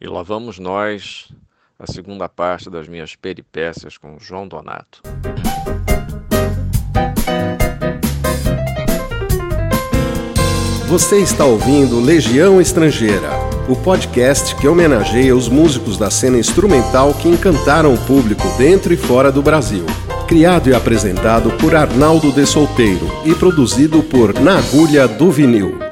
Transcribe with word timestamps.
E 0.00 0.06
lá 0.06 0.22
vamos 0.22 0.60
nós, 0.60 1.26
a 1.76 1.84
segunda 1.84 2.28
parte 2.28 2.70
das 2.70 2.86
minhas 2.86 3.16
peripécias 3.16 3.98
com 3.98 4.16
João 4.20 4.46
Donato. 4.46 5.02
Você 10.86 11.18
está 11.18 11.44
ouvindo 11.44 12.00
Legião 12.00 12.60
Estrangeira, 12.60 13.28
o 13.68 13.74
podcast 13.74 14.54
que 14.54 14.68
homenageia 14.68 15.34
os 15.34 15.48
músicos 15.48 15.98
da 15.98 16.12
cena 16.12 16.38
instrumental 16.38 17.12
que 17.12 17.28
encantaram 17.28 17.92
o 17.92 18.06
público 18.06 18.46
dentro 18.56 18.94
e 18.94 18.96
fora 18.96 19.32
do 19.32 19.42
Brasil. 19.42 19.84
Criado 20.28 20.70
e 20.70 20.74
apresentado 20.74 21.50
por 21.58 21.74
Arnaldo 21.74 22.30
de 22.30 22.46
Solteiro 22.46 23.06
e 23.26 23.34
produzido 23.34 24.00
por 24.04 24.32
Na 24.38 24.58
Agulha 24.58 25.08
do 25.08 25.32
Vinil. 25.32 25.87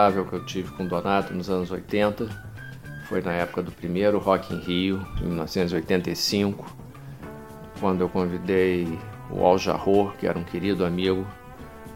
Memorável 0.00 0.24
que 0.24 0.32
eu 0.32 0.44
tive 0.44 0.70
com 0.72 0.84
o 0.84 0.88
Donato 0.88 1.34
nos 1.34 1.50
anos 1.50 1.70
80 1.70 2.26
foi 3.04 3.20
na 3.20 3.32
época 3.32 3.62
do 3.62 3.70
primeiro 3.70 4.18
Rock 4.18 4.54
in 4.54 4.60
Rio, 4.60 5.06
em 5.20 5.26
1985, 5.26 6.64
quando 7.80 8.02
eu 8.02 8.08
convidei 8.08 8.86
o 9.30 9.44
Al 9.44 9.58
Jarro, 9.58 10.12
que 10.18 10.28
era 10.28 10.38
um 10.38 10.44
querido 10.44 10.86
amigo, 10.86 11.26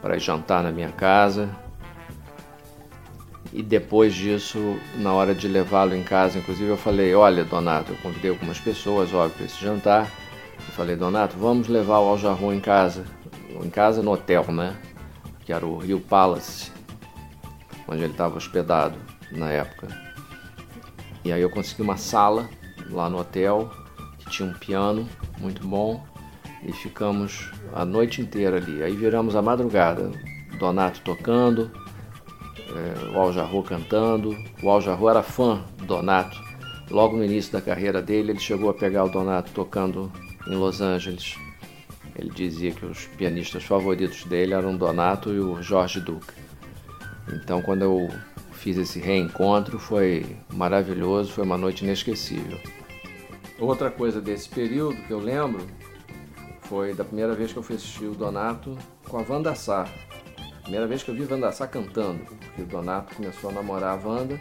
para 0.02 0.18
jantar 0.18 0.62
na 0.64 0.72
minha 0.72 0.90
casa. 0.90 1.48
E 3.52 3.62
depois 3.62 4.12
disso, 4.12 4.76
na 4.96 5.12
hora 5.12 5.32
de 5.34 5.46
levá-lo 5.46 5.94
em 5.94 6.02
casa, 6.02 6.40
inclusive 6.40 6.68
eu 6.68 6.76
falei: 6.76 7.14
Olha, 7.14 7.44
Donato, 7.44 7.92
eu 7.92 7.96
convidei 7.98 8.32
algumas 8.32 8.58
pessoas, 8.58 9.14
óbvio, 9.14 9.36
para 9.36 9.46
esse 9.46 9.62
jantar. 9.62 10.10
Eu 10.58 10.74
falei: 10.74 10.96
Donato, 10.96 11.36
vamos 11.38 11.68
levar 11.68 12.00
o 12.00 12.08
Al 12.08 12.18
Jarro 12.18 12.52
em 12.52 12.60
casa, 12.60 13.04
em 13.48 13.70
casa 13.70 14.02
no 14.02 14.10
hotel, 14.10 14.44
né? 14.48 14.74
Que 15.44 15.52
era 15.52 15.64
o 15.64 15.78
Rio 15.78 16.00
Palace 16.00 16.73
onde 17.88 18.02
ele 18.02 18.12
estava 18.12 18.36
hospedado 18.36 18.98
na 19.30 19.50
época. 19.50 19.88
E 21.24 21.32
aí 21.32 21.40
eu 21.40 21.50
consegui 21.50 21.82
uma 21.82 21.96
sala 21.96 22.48
lá 22.90 23.08
no 23.08 23.18
hotel 23.18 23.70
que 24.18 24.30
tinha 24.30 24.48
um 24.48 24.52
piano 24.52 25.08
muito 25.38 25.66
bom 25.66 26.04
e 26.62 26.72
ficamos 26.72 27.50
a 27.72 27.84
noite 27.84 28.20
inteira 28.20 28.56
ali. 28.56 28.82
Aí 28.82 28.94
viramos 28.94 29.36
a 29.36 29.42
madrugada, 29.42 30.10
Donato 30.58 31.00
tocando, 31.00 31.70
é, 32.74 33.16
o 33.16 33.20
Aljarro 33.20 33.62
cantando. 33.62 34.36
O 34.62 34.70
Aljarro 34.70 35.08
era 35.08 35.22
fã 35.22 35.64
do 35.78 35.86
Donato. 35.86 36.42
Logo 36.90 37.16
no 37.16 37.24
início 37.24 37.52
da 37.52 37.60
carreira 37.60 38.02
dele, 38.02 38.32
ele 38.32 38.40
chegou 38.40 38.70
a 38.70 38.74
pegar 38.74 39.04
o 39.04 39.08
Donato 39.08 39.50
tocando 39.52 40.12
em 40.46 40.54
Los 40.54 40.80
Angeles. 40.80 41.36
Ele 42.16 42.30
dizia 42.30 42.70
que 42.72 42.84
os 42.84 43.06
pianistas 43.06 43.64
favoritos 43.64 44.24
dele 44.24 44.54
eram 44.54 44.76
Donato 44.76 45.32
e 45.32 45.40
o 45.40 45.62
Jorge 45.62 46.00
Duke. 46.00 46.43
Então, 47.32 47.62
quando 47.62 47.82
eu 47.82 48.08
fiz 48.52 48.76
esse 48.76 48.98
reencontro, 48.98 49.78
foi 49.78 50.36
maravilhoso, 50.52 51.32
foi 51.32 51.44
uma 51.44 51.58
noite 51.58 51.84
inesquecível. 51.84 52.58
Outra 53.58 53.90
coisa 53.90 54.20
desse 54.20 54.48
período 54.48 54.96
que 55.06 55.12
eu 55.12 55.18
lembro 55.18 55.64
foi 56.62 56.94
da 56.94 57.04
primeira 57.04 57.34
vez 57.34 57.52
que 57.52 57.58
eu 57.58 57.62
fui 57.62 57.76
assistir 57.76 58.06
o 58.06 58.14
Donato 58.14 58.76
com 59.08 59.18
a 59.18 59.24
Wanda 59.28 59.54
Sá. 59.54 59.86
Primeira 60.62 60.86
vez 60.86 61.02
que 61.02 61.10
eu 61.10 61.14
vi 61.14 61.30
Wanda 61.30 61.52
Sá 61.52 61.66
cantando, 61.66 62.24
porque 62.24 62.62
o 62.62 62.66
Donato 62.66 63.14
começou 63.14 63.50
a 63.50 63.52
namorar 63.52 63.98
a 63.98 64.08
Wanda 64.08 64.40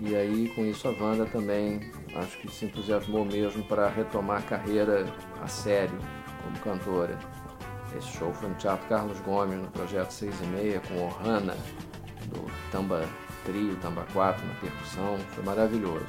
e 0.00 0.14
aí 0.14 0.48
com 0.54 0.64
isso 0.64 0.86
a 0.88 0.90
Wanda 0.90 1.24
também 1.26 1.80
acho 2.14 2.38
que 2.38 2.50
se 2.50 2.66
entusiasmou 2.66 3.24
mesmo 3.24 3.62
para 3.64 3.88
retomar 3.88 4.38
a 4.38 4.42
carreira 4.42 5.06
a 5.42 5.48
sério 5.48 5.98
como 6.42 6.58
cantora. 6.58 7.18
Esse 7.96 8.08
show 8.08 8.32
foi 8.34 8.48
no 8.48 8.54
Teatro 8.56 8.86
Carlos 8.88 9.18
Gomes, 9.20 9.58
no 9.58 9.68
projeto 9.68 10.10
6 10.10 10.34
e 10.42 10.46
meia, 10.46 10.80
com 10.80 11.06
Ohana, 11.06 11.56
do 12.26 12.50
Tamba 12.70 13.08
Trio, 13.44 13.76
Tamba 13.76 14.06
4 14.12 14.44
na 14.46 14.54
percussão, 14.54 15.18
foi 15.34 15.44
maravilhoso. 15.44 16.06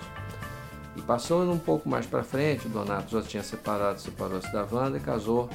E 0.96 1.02
passando 1.02 1.52
um 1.52 1.60
pouco 1.60 1.88
mais 1.88 2.06
para 2.06 2.24
frente, 2.24 2.66
o 2.66 2.70
Donato 2.70 3.12
já 3.12 3.22
tinha 3.22 3.44
separado, 3.44 4.02
separou-se 4.02 4.52
da 4.52 4.68
Wanda 4.70 4.98
e 4.98 5.02
casou 5.02 5.50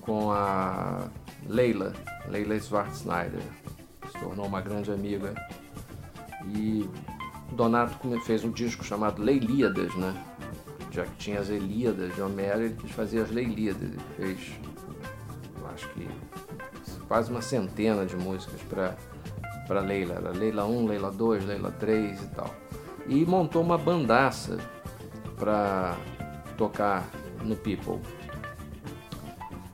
com 0.00 0.32
a 0.32 1.08
Leila, 1.46 1.92
Leila 2.28 2.58
Schwarzenegger, 2.58 3.42
se 4.10 4.18
tornou 4.18 4.46
uma 4.46 4.60
grande 4.60 4.90
amiga. 4.90 5.32
E 6.46 6.88
o 7.52 7.54
Donato 7.54 8.20
fez 8.22 8.42
um 8.42 8.50
disco 8.50 8.84
chamado 8.84 9.22
Leilíadas, 9.22 9.94
né? 9.94 10.24
Já 10.90 11.04
que 11.04 11.16
tinha 11.16 11.38
as 11.38 11.48
Elíadas 11.48 12.14
de 12.14 12.20
Homero, 12.20 12.62
ele 12.62 12.74
quis 12.74 12.90
fazer 12.90 13.20
as 13.20 13.30
Leilíadas. 13.30 13.82
Ele 13.82 14.00
fez, 14.16 14.58
acho 15.72 15.88
que 15.90 16.08
quase 17.06 17.30
uma 17.30 17.42
centena 17.42 18.04
de 18.04 18.16
músicas 18.16 18.60
para 18.62 18.96
para 19.68 19.80
Leila. 19.80 20.14
Era 20.14 20.30
Leila 20.30 20.64
1, 20.64 20.86
Leila 20.86 21.10
2, 21.12 21.44
Leila 21.44 21.70
3 21.78 22.22
e 22.22 22.26
tal. 22.28 22.50
E 23.06 23.24
montou 23.24 23.62
uma 23.62 23.78
bandaça 23.78 24.58
para 25.36 25.96
tocar 26.56 27.08
no 27.42 27.54
People, 27.54 28.00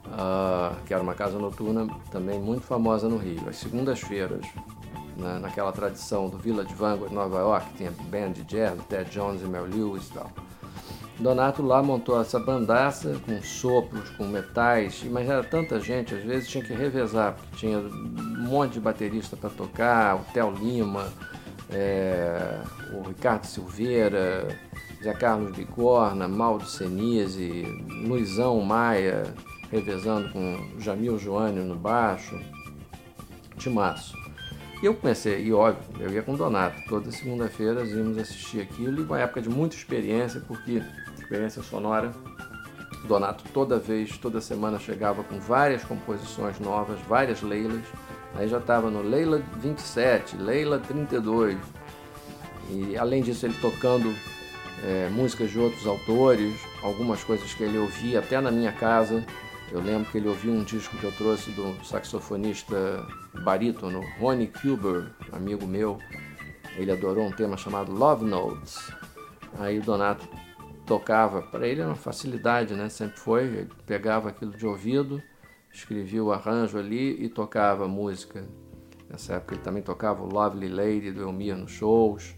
uh, 0.06 0.76
que 0.84 0.92
era 0.92 1.02
uma 1.02 1.14
casa 1.14 1.38
noturna 1.38 1.88
também 2.10 2.38
muito 2.38 2.62
famosa 2.66 3.08
no 3.08 3.16
Rio. 3.16 3.48
As 3.48 3.56
segundas-feiras, 3.56 4.44
né, 5.16 5.38
naquela 5.40 5.72
tradição 5.72 6.28
do 6.28 6.36
Village 6.36 6.74
Vanguard 6.74 7.12
Nova 7.12 7.38
York, 7.38 7.74
tinha 7.76 7.90
band 8.10 8.32
de 8.32 8.44
jazz, 8.44 8.78
Ted 8.88 9.10
Jones 9.10 9.40
e 9.40 9.46
Mel 9.46 9.64
Lewis 9.64 10.08
e 10.08 10.12
tal. 10.12 10.30
Donato 11.18 11.62
lá 11.62 11.82
montou 11.82 12.20
essa 12.20 12.40
bandaça 12.40 13.20
com 13.24 13.40
sopros, 13.40 14.10
com 14.10 14.26
metais, 14.26 15.04
mas 15.10 15.28
era 15.28 15.44
tanta 15.44 15.78
gente, 15.80 16.14
às 16.14 16.24
vezes 16.24 16.48
tinha 16.48 16.64
que 16.64 16.72
revezar, 16.72 17.34
porque 17.34 17.56
tinha 17.56 17.78
um 17.78 18.48
monte 18.48 18.74
de 18.74 18.80
baterista 18.80 19.36
para 19.36 19.48
tocar, 19.50 20.16
o 20.16 20.24
Theo 20.32 20.50
Lima, 20.50 21.08
é, 21.70 22.60
o 22.92 23.06
Ricardo 23.06 23.44
Silveira, 23.44 24.48
Zé 25.02 25.12
Carlos 25.12 25.56
Bigorna, 25.56 26.26
Maldo 26.26 26.66
Senise, 26.66 27.64
Luizão 28.06 28.60
Maia, 28.60 29.24
revezando 29.70 30.30
com 30.30 30.80
Jamil 30.80 31.18
Joânio 31.18 31.64
no 31.64 31.76
baixo, 31.76 32.40
Timaço. 33.56 34.16
E 34.82 34.86
eu 34.86 34.94
comecei, 34.94 35.44
e 35.44 35.52
óbvio, 35.52 35.82
eu 36.00 36.10
ia 36.10 36.22
com 36.22 36.34
o 36.34 36.36
Donato, 36.36 36.82
toda 36.88 37.10
segunda-feira 37.12 37.84
íamos 37.84 38.18
assistir 38.18 38.60
aquilo, 38.60 39.00
e 39.00 39.04
uma 39.04 39.20
época 39.20 39.40
de 39.40 39.48
muita 39.48 39.76
experiência, 39.76 40.42
porque 40.46 40.82
experiência 41.24 41.62
sonora. 41.62 42.12
Donato 43.06 43.44
toda 43.52 43.78
vez, 43.78 44.16
toda 44.16 44.40
semana 44.40 44.78
chegava 44.78 45.22
com 45.24 45.38
várias 45.38 45.84
composições 45.84 46.58
novas, 46.58 46.98
várias 47.08 47.42
Leilas. 47.42 47.84
Aí 48.34 48.48
já 48.48 48.58
estava 48.58 48.90
no 48.90 49.02
Leila 49.02 49.42
27, 49.58 50.36
Leila 50.36 50.78
32. 50.78 51.58
E 52.70 52.96
além 52.96 53.22
disso 53.22 53.44
ele 53.46 53.54
tocando 53.60 54.14
é, 54.82 55.08
músicas 55.10 55.50
de 55.50 55.58
outros 55.58 55.86
autores, 55.86 56.58
algumas 56.82 57.22
coisas 57.22 57.52
que 57.52 57.62
ele 57.62 57.78
ouvia 57.78 58.20
até 58.20 58.40
na 58.40 58.50
minha 58.50 58.72
casa. 58.72 59.24
Eu 59.70 59.80
lembro 59.80 60.10
que 60.10 60.18
ele 60.18 60.28
ouviu 60.28 60.52
um 60.52 60.64
disco 60.64 60.96
que 60.96 61.04
eu 61.04 61.12
trouxe 61.12 61.50
do 61.50 61.76
saxofonista 61.84 63.06
barítono 63.42 64.00
Ronnie 64.18 64.48
Kuber, 64.48 65.10
amigo 65.32 65.66
meu. 65.66 65.98
Ele 66.76 66.90
adorou 66.90 67.26
um 67.26 67.32
tema 67.32 67.56
chamado 67.56 67.92
Love 67.92 68.24
Notes. 68.24 68.90
Aí 69.58 69.78
o 69.78 69.82
Donato 69.82 70.26
tocava, 70.86 71.42
para 71.42 71.66
ele 71.66 71.80
era 71.80 71.88
uma 71.90 71.96
facilidade, 71.96 72.74
né? 72.74 72.88
Sempre 72.88 73.18
foi, 73.18 73.44
ele 73.44 73.70
pegava 73.86 74.28
aquilo 74.28 74.52
de 74.52 74.66
ouvido, 74.66 75.22
escrevia 75.72 76.22
o 76.22 76.32
arranjo 76.32 76.78
ali 76.78 77.22
e 77.22 77.28
tocava 77.28 77.88
música. 77.88 78.44
Nessa 79.08 79.34
época 79.34 79.54
ele 79.54 79.62
também 79.62 79.82
tocava 79.82 80.22
o 80.22 80.26
Lovely 80.26 80.68
Lady 80.68 81.12
do 81.12 81.22
Elmir 81.22 81.56
nos 81.56 81.70
shows, 81.70 82.34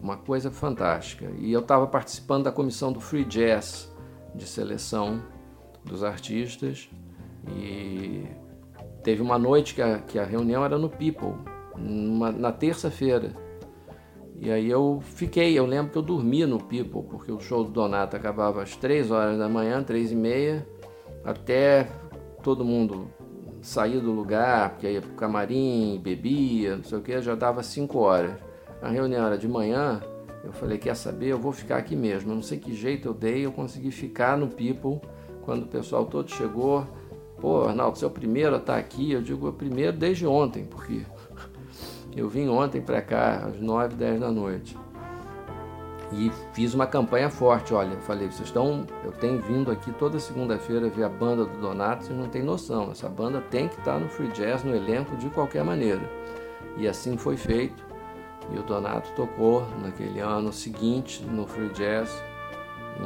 uma 0.00 0.16
coisa 0.16 0.50
fantástica. 0.50 1.30
E 1.38 1.52
eu 1.52 1.60
estava 1.60 1.86
participando 1.86 2.44
da 2.44 2.52
comissão 2.52 2.92
do 2.92 3.00
Free 3.00 3.24
Jazz, 3.24 3.92
de 4.34 4.46
seleção 4.46 5.22
dos 5.84 6.02
artistas, 6.02 6.88
e 7.48 8.24
teve 9.02 9.22
uma 9.22 9.38
noite 9.38 9.74
que 9.74 9.82
a, 9.82 9.98
que 9.98 10.18
a 10.18 10.24
reunião 10.24 10.64
era 10.64 10.78
no 10.78 10.88
People, 10.88 11.34
numa, 11.76 12.30
na 12.30 12.52
terça-feira. 12.52 13.32
E 14.40 14.50
aí 14.50 14.70
eu 14.70 15.00
fiquei, 15.02 15.58
eu 15.58 15.66
lembro 15.66 15.90
que 15.90 15.98
eu 15.98 16.02
dormi 16.02 16.46
no 16.46 16.58
People, 16.58 17.02
porque 17.02 17.32
o 17.32 17.40
show 17.40 17.64
do 17.64 17.70
Donato 17.70 18.16
acabava 18.16 18.62
às 18.62 18.76
3 18.76 19.10
horas 19.10 19.36
da 19.36 19.48
manhã, 19.48 19.82
3 19.82 20.12
e 20.12 20.14
meia, 20.14 20.66
até 21.24 21.88
todo 22.42 22.64
mundo 22.64 23.08
saía 23.60 24.00
do 24.00 24.12
lugar, 24.12 24.70
porque 24.70 24.88
ia 24.88 25.00
pro 25.00 25.10
camarim, 25.12 26.00
bebia, 26.00 26.76
não 26.76 26.84
sei 26.84 26.98
o 26.98 27.02
que, 27.02 27.20
já 27.20 27.34
dava 27.34 27.62
5 27.64 27.98
horas. 27.98 28.32
A 28.80 28.88
reunião 28.88 29.26
era 29.26 29.36
de 29.36 29.48
manhã, 29.48 30.00
eu 30.44 30.52
falei, 30.52 30.78
quer 30.78 30.94
saber, 30.94 31.26
eu 31.26 31.38
vou 31.38 31.52
ficar 31.52 31.78
aqui 31.78 31.96
mesmo. 31.96 32.30
Eu 32.30 32.36
não 32.36 32.42
sei 32.42 32.58
que 32.58 32.72
jeito 32.72 33.08
eu 33.08 33.14
dei, 33.14 33.44
eu 33.44 33.52
consegui 33.52 33.90
ficar 33.90 34.36
no 34.38 34.46
People 34.46 35.00
quando 35.42 35.64
o 35.64 35.66
pessoal 35.66 36.06
todo 36.06 36.30
chegou. 36.30 36.86
Pô, 37.40 37.64
Arnaldo, 37.64 37.98
você 37.98 38.04
é 38.04 38.08
o 38.08 38.10
primeiro 38.10 38.54
a 38.54 38.58
estar 38.58 38.76
aqui. 38.76 39.12
Eu 39.12 39.20
digo, 39.20 39.48
o 39.48 39.52
primeiro 39.52 39.96
desde 39.96 40.26
ontem, 40.26 40.64
porque 40.64 41.02
eu 42.16 42.28
vim 42.28 42.48
ontem 42.48 42.80
para 42.80 43.00
cá 43.00 43.46
às 43.46 43.60
9, 43.60 43.94
10 43.94 44.20
da 44.20 44.30
noite. 44.30 44.76
E 46.12 46.30
fiz 46.54 46.72
uma 46.72 46.86
campanha 46.86 47.28
forte, 47.28 47.74
olha, 47.74 47.96
falei, 47.98 48.30
vocês 48.30 48.48
estão, 48.48 48.86
eu 49.04 49.12
tenho 49.12 49.42
vindo 49.42 49.70
aqui 49.70 49.92
toda 49.92 50.18
segunda-feira 50.18 50.88
ver 50.88 51.04
a 51.04 51.08
banda 51.08 51.44
do 51.44 51.60
Donato, 51.60 52.04
vocês 52.04 52.18
não 52.18 52.28
têm 52.28 52.42
noção, 52.42 52.90
essa 52.90 53.10
banda 53.10 53.42
tem 53.50 53.68
que 53.68 53.78
estar 53.78 53.98
no 53.98 54.08
Free 54.08 54.28
Jazz, 54.28 54.64
no 54.64 54.74
elenco 54.74 55.14
de 55.16 55.28
qualquer 55.28 55.62
maneira. 55.62 56.00
E 56.78 56.88
assim 56.88 57.18
foi 57.18 57.36
feito. 57.36 57.86
E 58.50 58.58
o 58.58 58.62
Donato 58.62 59.10
tocou 59.12 59.66
naquele 59.82 60.20
ano 60.20 60.50
seguinte 60.50 61.22
no 61.24 61.46
Free 61.46 61.68
Jazz 61.70 62.22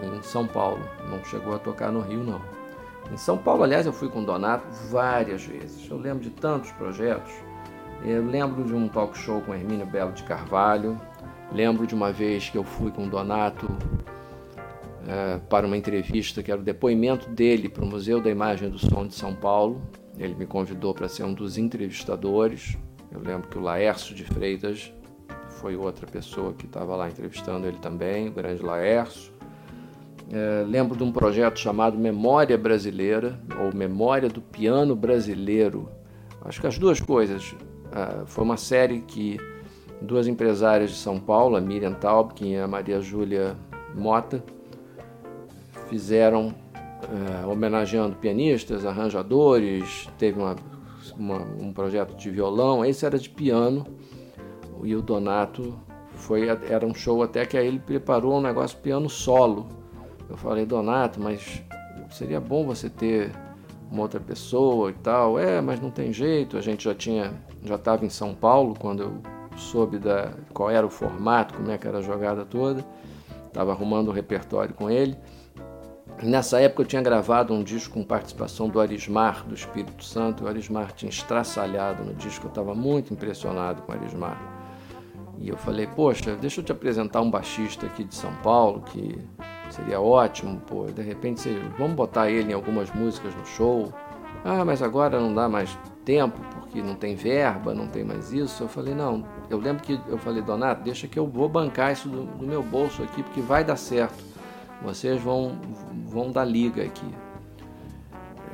em 0.01 0.23
São 0.23 0.47
Paulo. 0.47 0.81
Não 1.11 1.25
chegou 1.25 1.55
a 1.55 1.59
tocar 1.59 1.91
no 1.91 2.01
Rio, 2.01 2.23
não. 2.23 2.41
Em 3.11 3.17
São 3.17 3.37
Paulo, 3.37 3.65
aliás, 3.65 3.85
eu 3.85 3.93
fui 3.93 4.09
com 4.09 4.21
o 4.21 4.25
Donato 4.25 4.65
várias 4.91 5.45
vezes. 5.45 5.89
Eu 5.91 5.99
lembro 5.99 6.23
de 6.23 6.31
tantos 6.31 6.71
projetos. 6.73 7.33
Eu 8.05 8.27
lembro 8.27 8.65
de 8.65 8.75
um 8.75 8.89
talk 8.89 9.17
show 9.17 9.41
com 9.43 9.55
Hermínio 9.55 9.87
Belo 9.87 10.13
de 10.13 10.25
Carvalho. 10.25 11.01
Lembro 11.53 11.87
de 11.87 11.95
uma 11.95 12.11
vez 12.11 12.51
que 12.51 12.59
eu 12.59 12.65
fui 12.65 12.91
com 12.91 13.07
Donato 13.07 13.69
é, 15.07 15.39
para 15.49 15.65
uma 15.65 15.77
entrevista 15.77 16.43
que 16.43 16.51
era 16.51 16.61
o 16.61 16.65
depoimento 16.65 17.31
dele 17.31 17.69
para 17.69 17.85
o 17.85 17.87
Museu 17.87 18.21
da 18.21 18.29
Imagem 18.29 18.69
do 18.69 18.79
Som 18.79 19.07
de 19.07 19.15
São 19.15 19.37
Paulo. 19.37 19.81
Ele 20.19 20.35
me 20.35 20.47
convidou 20.47 20.93
para 20.93 21.09
ser 21.09 21.23
um 21.23 21.33
dos 21.33 21.57
entrevistadores. 21.57 22.77
Eu 23.13 23.21
lembro 23.21 23.49
que 23.49 23.57
o 23.57 23.61
Laércio 23.61 24.17
de 24.17 24.25
Freitas 24.25 24.93
foi 25.61 25.77
outra 25.77 26.05
pessoa 26.05 26.53
que 26.55 26.67
estava 26.67 26.97
lá 26.97 27.09
entrevistando 27.09 27.69
ele 27.69 27.79
também, 27.79 28.29
o 28.29 28.33
grande 28.33 28.63
Laércio. 28.65 29.33
É, 30.29 30.65
lembro 30.67 30.97
de 30.97 31.05
um 31.05 31.13
projeto 31.13 31.61
chamado 31.61 31.97
Memória 31.97 32.59
Brasileira, 32.59 33.39
ou 33.61 33.73
Memória 33.73 34.29
do 34.29 34.41
Piano 34.41 34.97
Brasileiro. 34.97 35.89
Acho 36.45 36.61
que 36.61 36.67
as 36.67 36.79
duas 36.79 37.01
coisas. 37.01 37.55
É, 37.93 38.27
foi 38.27 38.45
uma 38.45 38.57
série 38.57 39.01
que 39.01 39.39
duas 40.01 40.27
empresárias 40.27 40.91
de 40.91 40.97
São 40.97 41.21
Paulo, 41.21 41.57
a 41.57 41.61
Miriam 41.61 41.95
Taubkin 41.95 42.53
e 42.53 42.59
a 42.59 42.67
Maria 42.67 43.01
Júlia 43.01 43.57
Mota, 43.95 44.43
fizeram 45.89 46.55
é, 47.03 47.47
homenageando 47.47 48.17
pianistas, 48.17 48.85
arranjadores, 48.87 50.09
teve 50.19 50.41
uma, 50.41 50.57
uma, 51.17 51.39
um 51.61 51.73
projeto 51.73 52.17
de 52.17 52.31
violão, 52.31 52.85
esse 52.85 53.05
era 53.05 53.19
de 53.19 53.29
piano 53.29 53.87
e 54.83 54.97
o 54.97 55.03
Donato 55.03 55.79
foi 56.15 56.49
era 56.49 56.87
um 56.87 56.95
show 56.95 57.23
até 57.23 57.45
que 57.45 57.57
aí 57.57 57.67
ele 57.67 57.79
preparou 57.79 58.39
um 58.39 58.41
negócio 58.41 58.79
piano 58.79 59.09
solo. 59.09 59.67
Eu 60.29 60.37
falei, 60.37 60.65
Donato, 60.65 61.21
mas 61.21 61.63
seria 62.11 62.41
bom 62.41 62.65
você 62.65 62.89
ter 62.89 63.33
uma 63.91 64.03
outra 64.03 64.21
pessoa 64.21 64.91
e 64.91 64.95
tal. 64.95 65.39
É, 65.39 65.61
mas 65.61 65.81
não 65.81 65.91
tem 65.91 66.13
jeito. 66.13 66.57
A 66.57 66.61
gente 66.61 66.85
já 66.85 66.95
tinha 66.95 67.35
já 67.65 67.77
estava 67.77 68.05
em 68.05 68.11
São 68.11 68.35
Paulo 68.35 68.75
quando 68.79 69.03
eu 69.03 69.13
soube 69.57 69.99
da 69.99 70.33
qual 70.53 70.71
era 70.71 70.87
o 70.87 70.91
formato, 70.91 71.55
como 71.55 71.71
é 71.71 71.79
que 71.79 71.87
era 71.87 71.99
a 71.99 72.03
jogada 72.03 72.45
toda. 72.45 72.85
Estava 73.47 73.73
arrumando 73.73 74.09
o 74.09 74.13
repertório 74.13 74.75
com 74.75 74.91
ele. 74.91 75.17
Nessa 76.23 76.61
época 76.61 76.83
eu 76.83 76.87
tinha 76.87 77.03
gravado 77.03 77.53
um 77.53 77.63
disco 77.63 77.95
com 77.95 78.05
participação 78.05 78.69
do 78.69 78.81
Arismar, 78.81 79.45
do 79.45 79.55
Espírito 79.55 80.05
Santo. 80.05 80.45
O 80.45 80.49
Arismar 80.49 80.93
tinha 80.93 81.11
estraçalhado 81.11 82.05
no 82.05 82.15
disco, 82.15 82.47
eu 82.47 82.49
estava 82.49 82.75
muito 82.75 83.13
impressionado 83.13 83.83
com 83.83 83.93
o 83.93 83.95
Arismar. 83.95 84.41
E 85.39 85.49
eu 85.49 85.57
falei, 85.57 85.87
poxa, 85.87 86.37
deixa 86.37 86.61
eu 86.61 86.65
te 86.65 86.71
apresentar 86.71 87.21
um 87.21 87.31
baixista 87.31 87.87
aqui 87.87 88.05
de 88.05 88.15
São 88.15 88.33
Paulo 88.37 88.83
que 88.83 89.19
seria 89.71 90.01
ótimo, 90.01 90.61
pô. 90.61 90.85
De 90.87 91.03
repente, 91.03 91.49
vamos 91.77 91.95
botar 91.95 92.31
ele 92.31 92.53
em 92.53 92.55
algumas 92.55 92.93
músicas 92.93 93.35
no 93.35 93.45
show. 93.45 93.93
Ah, 94.45 94.65
mas 94.65 94.81
agora 94.83 95.19
não 95.19 95.35
dá 95.35 95.49
mais 95.49 95.77
tempo 96.05 96.39
porque 96.55 96.83
não 96.83 96.95
tem 96.95 97.15
verba, 97.15 97.75
não 97.75 97.87
tem 97.87 98.05
mais 98.05 98.33
isso. 98.33 98.63
Eu 98.63 98.69
falei, 98.69 98.95
não. 98.95 99.25
Eu 99.49 99.59
lembro 99.59 99.83
que 99.83 100.01
eu 100.09 100.19
falei, 100.19 100.43
Donato, 100.43 100.83
deixa 100.83 101.07
que 101.07 101.19
eu 101.19 101.27
vou 101.27 101.49
bancar 101.49 101.93
isso 101.93 102.09
do, 102.09 102.25
do 102.25 102.47
meu 102.47 102.63
bolso 102.63 103.03
aqui 103.03 103.23
porque 103.23 103.41
vai 103.41 103.65
dar 103.65 103.77
certo. 103.77 104.23
Vocês 104.83 105.21
vão, 105.21 105.59
vão 106.07 106.31
dar 106.31 106.45
liga 106.45 106.83
aqui 106.83 107.07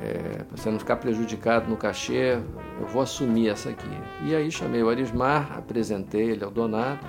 é, 0.01 0.43
para 0.43 0.57
você 0.57 0.71
não 0.71 0.79
ficar 0.79 0.95
prejudicado 0.95 1.69
no 1.69 1.75
cachê, 1.75 2.37
eu 2.79 2.87
vou 2.87 3.01
assumir 3.01 3.49
essa 3.49 3.69
aqui. 3.69 3.89
E 4.23 4.35
aí 4.35 4.49
chamei 4.49 4.81
o 4.81 4.89
Arismar, 4.89 5.57
apresentei 5.57 6.31
ele 6.31 6.43
ao 6.43 6.51
Donato 6.51 7.05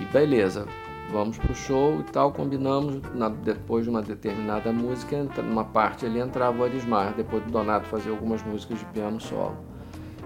e 0.00 0.04
beleza, 0.06 0.66
vamos 1.14 1.38
pro 1.38 1.54
show 1.54 2.00
e 2.00 2.02
tal, 2.02 2.32
combinamos, 2.32 3.00
na, 3.14 3.28
depois 3.28 3.84
de 3.84 3.90
uma 3.90 4.02
determinada 4.02 4.72
música, 4.72 5.24
numa 5.44 5.64
parte 5.64 6.04
ali 6.04 6.18
entrava 6.18 6.58
o 6.58 6.64
Arismar, 6.64 7.14
depois 7.14 7.44
do 7.44 7.52
Donato 7.52 7.86
fazer 7.86 8.10
algumas 8.10 8.42
músicas 8.42 8.80
de 8.80 8.84
piano 8.86 9.20
solo. 9.20 9.56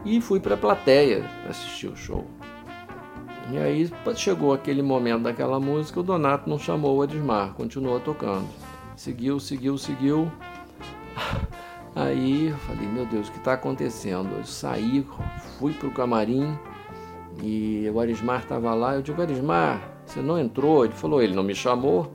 E 0.03 0.19
fui 0.19 0.41
para 0.41 0.55
a 0.55 0.57
plateia 0.57 1.23
assistir 1.47 1.89
o 1.89 1.97
show. 1.97 2.25
E 3.51 3.59
aí 3.59 3.91
chegou 4.17 4.55
aquele 4.55 4.81
momento 4.83 5.25
daquela 5.25 5.61
música, 5.61 6.01
o 6.01 6.03
Donato 6.03 6.49
não 6.49 6.59
chamou 6.59 6.97
o 6.97 7.03
Arismar, 7.03 7.53
continuou 7.53 8.01
tocando. 8.01 8.49
Seguiu, 8.97 9.39
seguiu, 9.39 9.77
seguiu. 9.77 10.33
Aí 11.95 12.49
eu 12.49 12.57
falei, 12.59 12.87
meu 12.87 13.05
Deus, 13.07 13.29
o 13.29 13.33
que 13.33 13.39
está 13.39 13.55
acontecendo? 13.55 14.37
Eu 14.37 14.45
saí, 14.45 15.05
fui 15.59 15.73
para 15.73 15.89
o 15.89 15.91
camarim 15.91 16.57
e 17.43 17.91
o 17.93 17.99
Arismar 17.99 18.41
estava 18.41 18.73
lá. 18.73 18.95
Eu 18.95 19.03
digo, 19.03 19.21
Arismar, 19.21 19.98
você 20.09 20.21
não 20.21 20.39
entrou? 20.39 20.85
Ele 20.85 20.95
falou, 20.95 21.23
ele 21.23 21.35
não 21.35 21.43
me 21.43 21.55
chamou. 21.55 22.13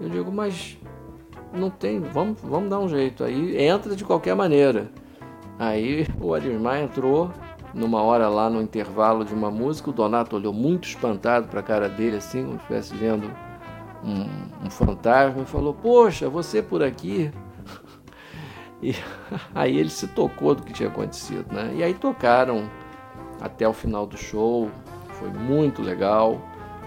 Eu 0.00 0.08
digo, 0.08 0.32
mas 0.32 0.78
não 1.52 1.70
tem, 1.70 2.00
vamos, 2.00 2.40
vamos 2.42 2.70
dar 2.70 2.78
um 2.78 2.88
jeito. 2.88 3.22
Aí 3.22 3.56
entra 3.56 3.94
de 3.94 4.04
qualquer 4.04 4.34
maneira. 4.34 4.90
Aí 5.58 6.06
o 6.20 6.34
Arismar 6.34 6.80
entrou 6.80 7.30
numa 7.72 8.02
hora 8.02 8.28
lá 8.28 8.48
no 8.48 8.62
intervalo 8.62 9.24
de 9.24 9.34
uma 9.34 9.50
música. 9.50 9.90
O 9.90 9.92
Donato 9.92 10.36
olhou 10.36 10.52
muito 10.52 10.88
espantado 10.88 11.48
para 11.48 11.60
a 11.60 11.62
cara 11.62 11.88
dele, 11.88 12.16
assim, 12.16 12.44
como 12.44 12.54
se 12.54 12.60
estivesse 12.62 12.94
vendo 12.94 13.30
um, 14.02 14.66
um 14.66 14.70
fantasma, 14.70 15.42
e 15.42 15.46
falou: 15.46 15.74
Poxa, 15.74 16.28
você 16.28 16.62
por 16.62 16.82
aqui? 16.82 17.30
E 18.82 18.94
aí 19.54 19.78
ele 19.78 19.88
se 19.88 20.06
tocou 20.08 20.54
do 20.54 20.62
que 20.62 20.70
tinha 20.70 20.90
acontecido, 20.90 21.50
né? 21.50 21.72
E 21.74 21.82
aí 21.82 21.94
tocaram 21.94 22.68
até 23.40 23.66
o 23.66 23.72
final 23.72 24.06
do 24.06 24.14
show, 24.14 24.70
foi 25.12 25.30
muito 25.30 25.80
legal. 25.80 26.38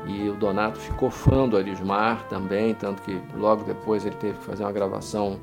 E 0.06 0.30
o 0.30 0.36
Donato 0.36 0.80
ficou 0.80 1.10
fã 1.10 1.48
do 1.48 1.58
Arismar 1.58 2.24
também, 2.30 2.74
tanto 2.74 3.02
que 3.02 3.22
logo 3.36 3.64
depois 3.64 4.06
ele 4.06 4.16
teve 4.16 4.38
que 4.38 4.46
fazer 4.46 4.64
uma 4.64 4.72
gravação 4.72 5.40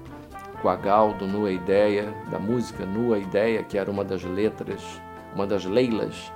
com 0.62 0.68
a 0.70 0.76
Gal 0.76 1.12
do 1.12 1.26
Nua 1.26 1.52
Ideia, 1.52 2.14
da 2.30 2.38
música 2.38 2.86
Nua 2.86 3.18
Ideia, 3.18 3.62
que 3.62 3.76
era 3.76 3.90
uma 3.90 4.02
das 4.02 4.24
letras, 4.24 5.00
uma 5.34 5.46
das 5.46 5.66
leilas 5.66 6.32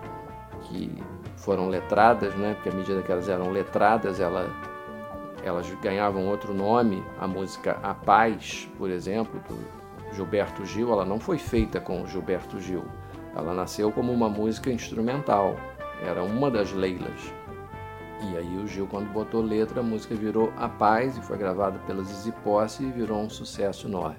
que 0.64 0.92
foram 1.36 1.68
letradas, 1.68 2.34
né? 2.34 2.52
Porque 2.54 2.68
à 2.68 2.72
medida 2.72 3.00
que 3.00 3.10
elas 3.10 3.28
eram 3.28 3.50
letradas, 3.50 4.20
ela, 4.20 4.50
elas 5.42 5.70
ganhavam 5.80 6.26
outro 6.26 6.52
nome. 6.52 7.02
A 7.18 7.26
música 7.26 7.78
A 7.82 7.94
Paz, 7.94 8.68
por 8.76 8.90
exemplo, 8.90 9.40
do 9.48 10.14
Gilberto 10.14 10.66
Gil, 10.66 10.92
ela 10.92 11.06
não 11.06 11.18
foi 11.18 11.38
feita 11.38 11.80
com 11.80 12.06
Gilberto 12.06 12.60
Gil. 12.60 12.84
Ela 13.34 13.54
nasceu 13.54 13.90
como 13.90 14.12
uma 14.12 14.28
música 14.28 14.70
instrumental. 14.70 15.56
Era 16.02 16.22
uma 16.22 16.50
das 16.50 16.72
leilas. 16.72 17.32
E 18.20 18.36
aí 18.36 18.56
o 18.58 18.66
Gil, 18.66 18.86
quando 18.86 19.12
botou 19.12 19.40
letra, 19.40 19.80
a 19.80 19.82
música 19.82 20.14
virou 20.14 20.52
A 20.56 20.68
Paz 20.68 21.16
e 21.16 21.22
foi 21.22 21.38
gravada 21.38 21.78
pela 21.86 22.02
Zizi 22.02 22.32
Posse 22.44 22.82
e 22.82 22.90
virou 22.90 23.20
um 23.20 23.30
sucesso 23.30 23.86
enorme. 23.86 24.18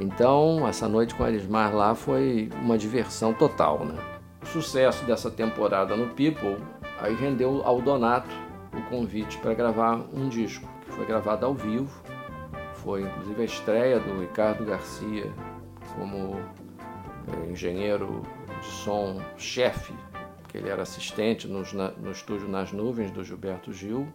Então, 0.00 0.66
essa 0.66 0.88
noite 0.88 1.14
com 1.14 1.22
a 1.22 1.28
Elismar 1.28 1.74
lá 1.74 1.94
foi 1.94 2.50
uma 2.60 2.76
diversão 2.76 3.32
total, 3.32 3.84
né? 3.84 3.96
O 4.42 4.46
sucesso 4.46 5.04
dessa 5.04 5.30
temporada 5.30 5.96
no 5.96 6.08
People 6.08 6.58
aí 7.00 7.14
rendeu 7.14 7.62
ao 7.64 7.80
Donato 7.80 8.30
o 8.76 8.82
convite 8.90 9.38
para 9.38 9.54
gravar 9.54 10.00
um 10.12 10.28
disco, 10.28 10.68
que 10.84 10.92
foi 10.92 11.06
gravado 11.06 11.46
ao 11.46 11.54
vivo 11.54 12.02
foi 12.82 13.02
inclusive 13.02 13.42
a 13.42 13.44
estreia 13.44 14.00
do 14.00 14.20
Ricardo 14.20 14.64
Garcia 14.64 15.32
como 15.96 16.36
é, 17.28 17.50
engenheiro 17.50 18.22
de 18.60 18.66
som 18.66 19.20
chefe, 19.36 19.94
que 20.52 20.58
ele 20.58 20.68
era 20.68 20.82
assistente 20.82 21.48
no, 21.48 21.62
no 21.98 22.12
estúdio 22.12 22.46
Nas 22.46 22.72
Nuvens 22.72 23.10
do 23.10 23.24
Gilberto 23.24 23.72
Gil, 23.72 24.06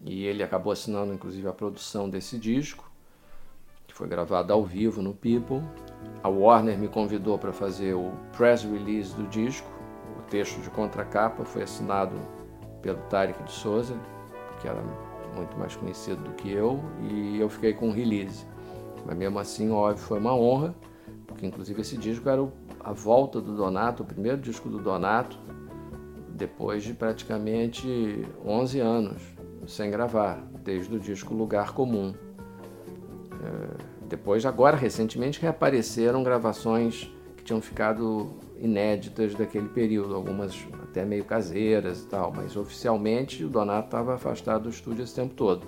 e 0.00 0.24
ele 0.24 0.40
acabou 0.40 0.72
assinando 0.72 1.12
inclusive 1.12 1.48
a 1.48 1.52
produção 1.52 2.08
desse 2.08 2.38
disco, 2.38 2.88
que 3.88 3.92
foi 3.92 4.06
gravado 4.06 4.52
ao 4.52 4.64
vivo 4.64 5.02
no 5.02 5.12
People. 5.12 5.60
A 6.22 6.28
Warner 6.28 6.78
me 6.78 6.86
convidou 6.86 7.36
para 7.38 7.52
fazer 7.52 7.92
o 7.92 8.12
press 8.36 8.62
release 8.62 9.12
do 9.16 9.26
disco, 9.26 9.68
o 10.16 10.22
texto 10.30 10.60
de 10.60 10.70
contracapa 10.70 11.44
foi 11.44 11.64
assinado 11.64 12.14
pelo 12.80 12.98
Tarek 13.10 13.42
de 13.42 13.50
Souza, 13.50 13.96
que 14.60 14.68
era 14.68 14.80
muito 15.34 15.58
mais 15.58 15.74
conhecido 15.74 16.22
do 16.22 16.30
que 16.34 16.52
eu, 16.52 16.80
e 17.00 17.40
eu 17.40 17.48
fiquei 17.48 17.72
com 17.72 17.88
o 17.88 17.92
release. 17.92 18.46
Mas 19.04 19.16
mesmo 19.16 19.40
assim, 19.40 19.72
óbvio, 19.72 20.04
foi 20.04 20.20
uma 20.20 20.36
honra, 20.36 20.72
porque 21.26 21.40
que 21.40 21.46
inclusive 21.46 21.80
esse 21.80 21.96
disco 21.96 22.28
era 22.28 22.40
a 22.84 22.92
volta 22.92 23.40
do 23.40 23.54
Donato, 23.54 24.02
o 24.02 24.06
primeiro 24.06 24.38
disco 24.38 24.68
do 24.68 24.78
Donato, 24.78 25.38
depois 26.28 26.82
de 26.82 26.94
praticamente 26.94 28.26
11 28.44 28.80
anos 28.80 29.22
sem 29.66 29.90
gravar, 29.90 30.44
desde 30.64 30.94
o 30.94 30.98
disco 30.98 31.34
Lugar 31.34 31.72
Comum. 31.72 32.14
É, 33.32 33.92
depois, 34.08 34.44
agora, 34.44 34.76
recentemente, 34.76 35.40
reapareceram 35.40 36.22
gravações 36.22 37.10
que 37.36 37.44
tinham 37.44 37.60
ficado 37.60 38.30
inéditas 38.58 39.34
daquele 39.34 39.68
período, 39.68 40.14
algumas 40.14 40.56
até 40.82 41.04
meio 41.04 41.24
caseiras 41.24 42.02
e 42.02 42.06
tal, 42.06 42.32
mas 42.34 42.56
oficialmente 42.56 43.44
o 43.44 43.48
Donato 43.48 43.86
estava 43.86 44.14
afastado 44.14 44.64
do 44.64 44.70
estúdio 44.70 45.02
esse 45.02 45.14
tempo 45.14 45.34
todo. 45.34 45.66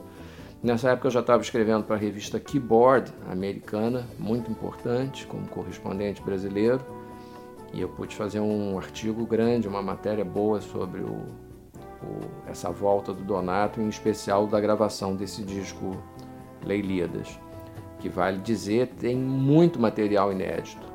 Nessa 0.63 0.91
época 0.91 1.09
eu 1.09 1.11
já 1.11 1.21
estava 1.21 1.43
escrevendo 1.43 1.85
para 1.85 1.97
a 1.97 1.99
revista 1.99 2.39
Keyboard, 2.41 3.13
americana, 3.31 4.07
muito 4.19 4.51
importante, 4.51 5.27
como 5.27 5.47
correspondente 5.49 6.23
brasileiro, 6.23 6.81
e 7.75 7.81
eu 7.81 7.89
pude 7.89 8.15
fazer 8.15 8.39
um 8.39 8.79
artigo 8.79 9.27
grande, 9.27 9.67
uma 9.67 9.83
matéria 9.83 10.25
boa 10.25 10.61
sobre 10.61 11.01
o, 11.01 11.11
o, 11.11 12.21
essa 12.47 12.71
volta 12.71 13.13
do 13.13 13.25
Donato, 13.25 13.81
em 13.81 13.89
especial 13.89 14.47
da 14.47 14.61
gravação 14.61 15.17
desse 15.17 15.43
disco 15.43 16.01
Leilíadas, 16.65 17.39
que 17.99 18.09
vale 18.09 18.39
dizer 18.39 18.87
tem 18.99 19.17
muito 19.17 19.81
material 19.81 20.33
inédito. 20.33 20.87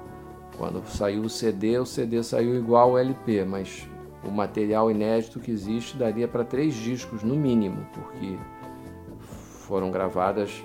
Quando 0.57 0.81
saiu 0.87 1.23
o 1.23 1.29
CD, 1.29 1.77
o 1.77 1.85
CD 1.85 2.23
saiu 2.23 2.55
igual 2.55 2.91
ao 2.91 2.97
LP, 2.97 3.43
mas 3.43 3.87
o 4.23 4.31
material 4.31 4.89
inédito 4.89 5.39
que 5.39 5.51
existe 5.51 5.97
daria 5.97 6.27
para 6.29 6.45
três 6.45 6.73
discos 6.73 7.23
no 7.23 7.35
mínimo, 7.35 7.85
porque 7.93 8.37
foram 9.19 9.91
gravadas 9.91 10.63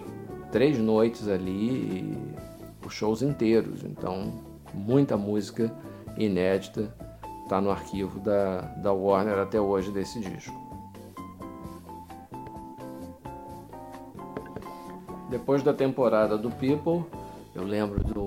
três 0.53 0.79
noites 0.79 1.27
ali 1.27 1.51
e 1.51 2.87
os 2.87 2.93
shows 2.93 3.21
inteiros. 3.21 3.85
Então, 3.85 4.33
muita 4.73 5.17
música 5.17 5.75
inédita 6.17 6.95
está 7.43 7.61
no 7.61 7.71
arquivo 7.71 8.19
da, 8.21 8.63
da 8.77 8.93
Warner 8.93 9.39
até 9.39 9.61
hoje 9.61 9.91
desse 9.91 10.21
disco. 10.21 10.65
Depois 15.29 15.63
da 15.63 15.75
temporada 15.75 16.39
do 16.39 16.51
People, 16.51 17.05
eu 17.55 17.65
lembro 17.65 18.03
do, 18.03 18.27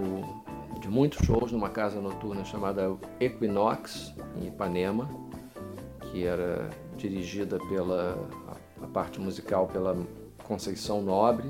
de 0.80 0.90
muitos 0.90 1.26
shows 1.26 1.52
numa 1.52 1.70
casa 1.70 2.00
noturna 2.02 2.44
chamada 2.44 2.96
Equinox, 3.20 4.14
em 4.36 4.48
Ipanema, 4.48 5.10
que 6.00 6.26
era 6.26 6.70
dirigida 6.96 7.58
pela 7.70 8.18
a, 8.82 8.88
parte 8.88 9.20
musical 9.20 9.68
pela 9.68 9.98
Conceição 10.44 11.02
Nobre, 11.02 11.50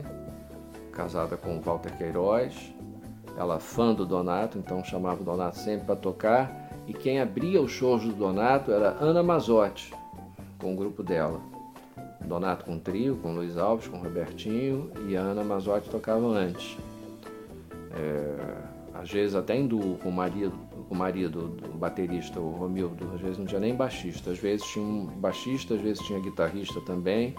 casada 0.92 1.38
com 1.38 1.60
Walter 1.62 1.96
Queiroz. 1.98 2.74
Ela 3.38 3.60
fã 3.60 3.94
do 3.94 4.06
Donato, 4.06 4.58
então 4.58 4.84
chamava 4.84 5.22
o 5.22 5.24
Donato 5.24 5.58
sempre 5.58 5.86
para 5.86 5.96
tocar. 5.96 6.68
E 6.88 6.94
quem 6.94 7.22
abria 7.22 7.62
os 7.62 7.72
shows 7.72 8.04
do 8.04 8.14
Donato 8.14 8.72
era 8.72 8.98
Ana 9.00 9.22
Mazotti, 9.22 9.94
com 10.58 10.74
o 10.74 10.76
grupo 10.76 11.04
dela. 11.04 11.40
Donato 12.26 12.66
com 12.66 12.80
trio, 12.80 13.18
com 13.18 13.34
Luiz 13.34 13.58
Alves, 13.58 13.88
com 13.88 13.98
Robertinho 13.98 14.92
e 15.08 15.16
a 15.16 15.22
Ana 15.22 15.44
Mazotti 15.44 15.90
tocava 15.90 16.26
antes. 16.26 16.78
É, 17.92 18.58
às 18.94 19.12
vezes 19.12 19.36
até 19.36 19.56
em 19.56 19.68
duo 19.68 19.98
com 19.98 20.10
o 20.10 20.12
marido, 20.12 20.54
com 20.90 20.96
o 20.96 20.98
marido 20.98 21.48
do 21.48 21.78
baterista, 21.78 22.40
o 22.40 22.50
Romildo, 22.50 23.10
às 23.14 23.22
vezes 23.22 23.38
não 23.38 23.46
tinha 23.46 23.62
nem 23.62 23.76
baixista, 23.76 24.32
às 24.32 24.40
vezes 24.40 24.66
tinha 24.66 24.84
um 24.84 25.06
baixista, 25.06 25.76
às 25.76 25.82
vezes 25.82 26.04
tinha 26.04 26.20
guitarrista 26.20 26.82
também. 26.82 27.36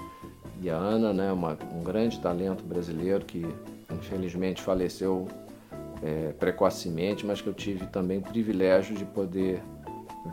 E 0.61 0.71
a 0.71 0.76
Ana, 0.76 1.12
né, 1.12 1.33
uma, 1.33 1.57
um 1.75 1.83
grande 1.83 2.19
talento 2.21 2.64
brasileiro 2.64 3.25
que 3.25 3.47
infelizmente 3.93 4.62
faleceu 4.62 5.26
é, 6.02 6.33
precocemente, 6.33 7.26
mas 7.26 7.40
que 7.40 7.49
eu 7.49 7.55
tive 7.55 7.87
também 7.87 8.19
o 8.19 8.23
privilégio 8.23 8.97
de 8.97 9.05
poder 9.05 9.62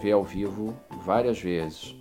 ver 0.02 0.12
ao 0.12 0.24
vivo 0.24 0.76
várias 1.04 1.40
vezes. 1.40 1.96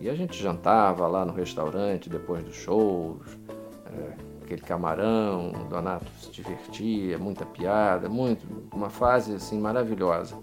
E 0.00 0.08
a 0.08 0.14
gente 0.14 0.40
jantava 0.40 1.06
lá 1.06 1.24
no 1.24 1.32
restaurante 1.32 2.08
depois 2.08 2.44
dos 2.44 2.54
shows, 2.54 3.38
é, 3.86 4.28
aquele 4.42 4.62
camarão, 4.62 5.52
o 5.52 5.64
Donato 5.68 6.06
se 6.20 6.30
divertia, 6.30 7.18
muita 7.18 7.44
piada, 7.44 8.08
muito, 8.08 8.46
uma 8.72 8.88
fase 8.88 9.34
assim 9.34 9.58
maravilhosa. 9.58 10.36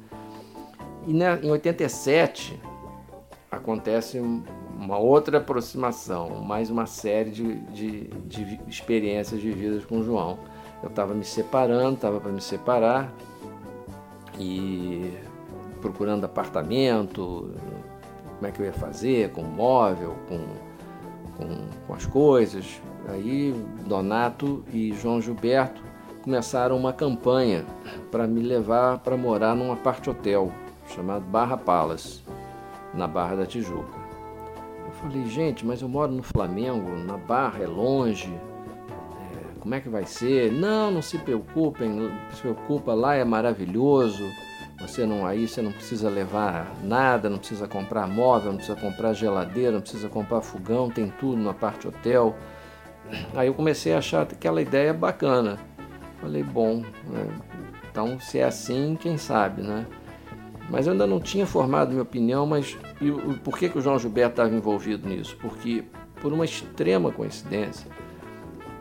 E 1.08 1.13
né, 1.13 1.39
em 1.41 1.50
87 1.50 2.60
acontece 3.50 4.20
uma 4.20 4.98
outra 4.98 5.38
aproximação, 5.38 6.44
mais 6.44 6.70
uma 6.70 6.86
série 6.86 7.32
de, 7.32 7.55
de, 7.72 8.08
de 8.25 8.60
experiências 8.67 9.41
vividas 9.41 9.86
com 9.86 10.00
o 10.00 10.03
João. 10.03 10.38
Eu 10.85 10.89
estava 10.89 11.15
me 11.15 11.25
separando, 11.25 11.95
estava 11.95 12.21
para 12.21 12.31
me 12.31 12.39
separar 12.39 13.11
e 14.37 15.11
procurando 15.81 16.25
apartamento, 16.25 17.51
como 18.35 18.47
é 18.47 18.51
que 18.51 18.61
eu 18.61 18.65
ia 18.67 18.73
fazer, 18.73 19.31
com 19.31 19.41
móvel, 19.41 20.15
com, 20.29 20.37
com, 21.37 21.67
com 21.87 21.93
as 21.93 22.05
coisas. 22.05 22.79
Aí 23.09 23.51
Donato 23.87 24.63
e 24.71 24.93
João 24.93 25.19
Gilberto 25.19 25.81
começaram 26.21 26.77
uma 26.77 26.93
campanha 26.93 27.65
para 28.11 28.27
me 28.27 28.41
levar 28.41 28.99
para 28.99 29.17
morar 29.17 29.55
num 29.55 29.71
apart 29.71 30.07
hotel 30.07 30.51
chamado 30.87 31.25
Barra 31.25 31.57
Palace, 31.57 32.21
na 32.93 33.07
Barra 33.07 33.37
da 33.37 33.45
Tijuca. 33.47 34.05
Falei, 35.01 35.25
gente, 35.25 35.65
mas 35.65 35.81
eu 35.81 35.89
moro 35.89 36.11
no 36.11 36.23
Flamengo, 36.23 36.95
na 36.95 37.17
Barra, 37.17 37.63
é 37.63 37.67
longe. 37.67 38.31
Como 39.65 39.74
é 39.74 39.79
que 39.79 39.89
vai 39.89 40.05
ser? 40.05 40.51
Não, 40.51 40.91
não 40.91 41.01
se 41.01 41.17
preocupem, 41.17 42.12
se 42.31 42.39
preocupa, 42.39 42.93
lá 42.93 43.15
é 43.15 43.25
maravilhoso. 43.25 44.24
Você 44.79 45.07
não 45.07 45.25
aí, 45.25 45.48
você 45.48 45.60
não 45.60 45.72
precisa 45.72 46.07
levar 46.07 46.72
nada, 46.84 47.31
não 47.31 47.39
precisa 47.39 47.67
comprar 47.67 48.07
móvel, 48.07 48.51
não 48.51 48.57
precisa 48.57 48.79
comprar 48.79 49.13
geladeira, 49.13 49.72
não 49.72 49.81
precisa 49.81 50.07
comprar 50.07 50.41
fogão, 50.41 50.91
tem 50.91 51.12
tudo 51.19 51.41
na 51.41 51.51
parte 51.51 51.88
hotel. 51.88 52.36
Aí 53.36 53.48
eu 53.48 53.55
comecei 53.55 53.95
a 53.95 53.98
achar 53.98 54.22
aquela 54.22 54.62
ideia 54.62 54.93
bacana. 54.93 55.57
Falei, 56.22 56.43
bom, 56.43 56.84
né? 57.10 57.27
então 57.89 58.19
se 58.19 58.38
é 58.38 58.43
assim, 58.43 58.95
quem 58.95 59.17
sabe, 59.17 59.63
né? 59.63 59.88
Mas 60.69 60.86
eu 60.86 60.91
ainda 60.91 61.07
não 61.07 61.19
tinha 61.19 61.48
formado 61.48 61.89
minha 61.89 62.03
opinião, 62.03 62.45
mas 62.45 62.77
e 63.01 63.12
por 63.39 63.57
que, 63.57 63.67
que 63.67 63.79
o 63.79 63.81
João 63.81 63.98
Gilberto 63.98 64.34
estava 64.34 64.55
envolvido 64.55 65.10
nisso? 65.10 65.36
Porque, 65.41 65.84
por 66.22 66.31
uma 66.31 66.45
extrema 66.45 67.12
coincidência, 67.12 67.89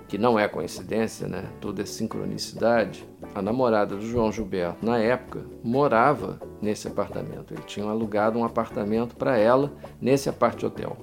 que 0.08 0.18
não 0.18 0.38
é 0.38 0.46
coincidência, 0.46 1.26
né? 1.26 1.44
Tudo 1.60 1.82
é 1.82 1.84
sincronicidade. 1.84 3.06
A 3.34 3.40
namorada 3.40 3.96
do 3.96 4.06
João 4.06 4.30
Gilberto, 4.30 4.84
na 4.84 4.98
época, 4.98 5.44
morava 5.62 6.40
nesse 6.60 6.86
apartamento. 6.88 7.52
Ele 7.52 7.62
tinha 7.62 7.86
alugado 7.86 8.38
um 8.38 8.44
apartamento 8.44 9.16
para 9.16 9.38
ela 9.38 9.72
nesse 10.00 10.28
apart 10.28 10.62
hotel, 10.62 10.96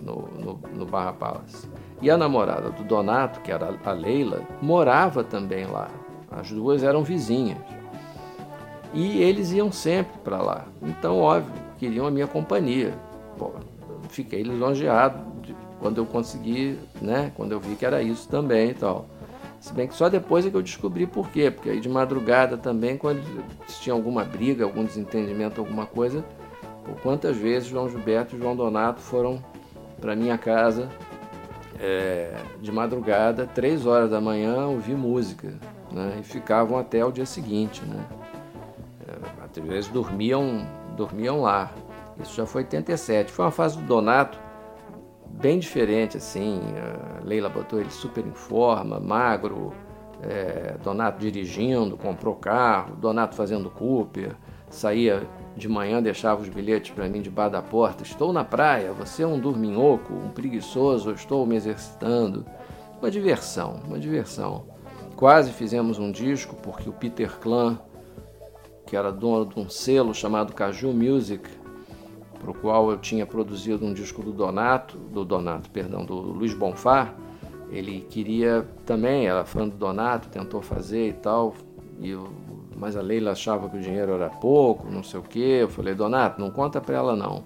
no, 0.00 0.28
no, 0.38 0.60
no 0.74 0.86
Barra 0.86 1.12
Palace. 1.12 1.68
E 2.00 2.10
a 2.10 2.16
namorada 2.16 2.70
do 2.70 2.82
Donato, 2.82 3.40
que 3.40 3.52
era 3.52 3.78
a 3.84 3.92
Leila, 3.92 4.42
morava 4.60 5.22
também 5.22 5.66
lá. 5.66 5.88
As 6.30 6.50
duas 6.50 6.82
eram 6.82 7.04
vizinhas. 7.04 7.58
E 8.94 9.22
eles 9.22 9.52
iam 9.52 9.70
sempre 9.70 10.18
para 10.24 10.42
lá. 10.42 10.66
Então, 10.82 11.18
óbvio, 11.18 11.52
queriam 11.78 12.06
a 12.06 12.10
minha 12.10 12.26
companhia. 12.26 12.92
Pô, 13.38 13.52
fiquei 14.08 14.42
lisonjeado 14.42 15.31
quando 15.82 15.98
eu 15.98 16.06
consegui, 16.06 16.78
né? 17.00 17.32
Quando 17.36 17.50
eu 17.50 17.60
vi 17.60 17.74
que 17.74 17.84
era 17.84 18.00
isso 18.00 18.28
também 18.28 18.70
e 18.70 18.74
tal. 18.74 19.06
Se 19.60 19.72
bem 19.74 19.88
que 19.88 19.94
só 19.94 20.08
depois 20.08 20.46
é 20.46 20.50
que 20.50 20.56
eu 20.56 20.62
descobri 20.62 21.06
por 21.06 21.28
quê. 21.28 21.50
Porque 21.50 21.70
aí 21.70 21.80
de 21.80 21.88
madrugada 21.88 22.56
também, 22.56 22.96
quando 22.96 23.20
tinha 23.66 23.92
alguma 23.92 24.24
briga, 24.24 24.64
algum 24.64 24.84
desentendimento, 24.84 25.60
alguma 25.60 25.84
coisa, 25.84 26.24
por 26.84 26.94
quantas 27.02 27.36
vezes 27.36 27.68
João 27.68 27.88
Gilberto 27.88 28.36
e 28.36 28.38
João 28.38 28.54
Donato 28.54 29.00
foram 29.00 29.44
para 30.00 30.14
minha 30.16 30.38
casa 30.38 30.88
é, 31.80 32.36
de 32.60 32.70
madrugada, 32.70 33.46
três 33.46 33.84
horas 33.84 34.10
da 34.10 34.20
manhã, 34.20 34.66
ouvir 34.66 34.94
música. 34.96 35.52
Né, 35.90 36.18
e 36.20 36.22
ficavam 36.22 36.78
até 36.78 37.04
o 37.04 37.12
dia 37.12 37.26
seguinte. 37.26 37.82
Né? 37.84 38.02
às 39.60 39.68
vezes 39.68 39.90
dormiam, 39.90 40.66
dormiam 40.96 41.42
lá. 41.42 41.70
Isso 42.22 42.34
já 42.34 42.46
foi 42.46 42.62
87. 42.62 43.30
Foi 43.30 43.44
uma 43.44 43.50
fase 43.50 43.76
do 43.76 43.84
Donato 43.84 44.38
bem 45.32 45.58
diferente, 45.58 46.16
assim. 46.16 46.60
A 47.20 47.24
Leila 47.24 47.48
botou 47.48 47.80
ele 47.80 47.90
super 47.90 48.26
em 48.26 48.32
forma, 48.32 49.00
magro, 49.00 49.72
é, 50.22 50.76
Donato 50.82 51.18
dirigindo, 51.18 51.96
comprou 51.96 52.34
carro, 52.34 52.96
Donato 52.96 53.34
fazendo 53.34 53.70
Cooper, 53.70 54.36
saía 54.70 55.26
de 55.56 55.68
manhã, 55.68 56.02
deixava 56.02 56.42
os 56.42 56.48
bilhetes 56.48 56.92
para 56.92 57.08
mim 57.08 57.20
debaixo 57.20 57.52
da 57.52 57.62
porta. 57.62 58.02
Estou 58.02 58.32
na 58.32 58.44
praia, 58.44 58.92
você 58.92 59.22
é 59.22 59.26
um 59.26 59.38
dorminhoco, 59.38 60.12
um 60.12 60.30
preguiçoso, 60.30 61.12
estou 61.12 61.44
me 61.46 61.56
exercitando. 61.56 62.44
Uma 63.00 63.10
diversão, 63.10 63.80
uma 63.86 63.98
diversão. 63.98 64.66
Quase 65.16 65.52
fizemos 65.52 65.98
um 65.98 66.10
disco 66.10 66.56
porque 66.56 66.88
o 66.88 66.92
Peter 66.92 67.38
Klan 67.38 67.78
que 68.92 68.96
era 68.96 69.10
dono 69.10 69.46
de 69.46 69.58
um 69.58 69.70
selo 69.70 70.14
chamado 70.14 70.52
Caju 70.52 70.92
Music, 70.92 71.48
para 72.42 72.50
o 72.50 72.54
qual 72.54 72.90
eu 72.90 72.98
tinha 72.98 73.24
produzido 73.24 73.86
um 73.86 73.94
disco 73.94 74.22
do 74.22 74.32
Donato, 74.32 74.98
do 74.98 75.24
Donato, 75.24 75.70
perdão, 75.70 76.04
do 76.04 76.14
Luiz 76.14 76.52
Bonfá. 76.52 77.14
Ele 77.70 78.02
queria 78.10 78.68
também, 78.84 79.26
era 79.26 79.44
fã 79.44 79.66
do 79.66 79.76
Donato, 79.76 80.28
tentou 80.28 80.60
fazer 80.60 81.08
e 81.08 81.12
tal, 81.14 81.54
e 81.98 82.14
o 82.14 82.28
mas 82.82 82.96
a 82.96 83.00
Leila 83.00 83.30
achava 83.30 83.68
que 83.68 83.76
o 83.76 83.80
dinheiro 83.80 84.12
era 84.12 84.28
pouco, 84.28 84.90
não 84.90 85.04
sei 85.04 85.20
o 85.20 85.22
quê. 85.22 85.58
Eu 85.60 85.68
falei, 85.68 85.94
Donato, 85.94 86.40
não 86.40 86.50
conta 86.50 86.80
para 86.80 86.96
ela 86.96 87.14
não. 87.14 87.44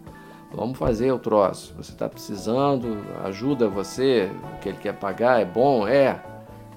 Vamos 0.50 0.78
fazer 0.78 1.12
o 1.12 1.18
troço. 1.18 1.74
Você 1.76 1.92
está 1.92 2.08
precisando, 2.08 3.04
ajuda 3.22 3.68
você, 3.68 4.30
o 4.54 4.60
que 4.60 4.70
ele 4.70 4.78
quer 4.78 4.94
pagar 4.94 5.38
é 5.38 5.44
bom, 5.44 5.86
é. 5.86 6.18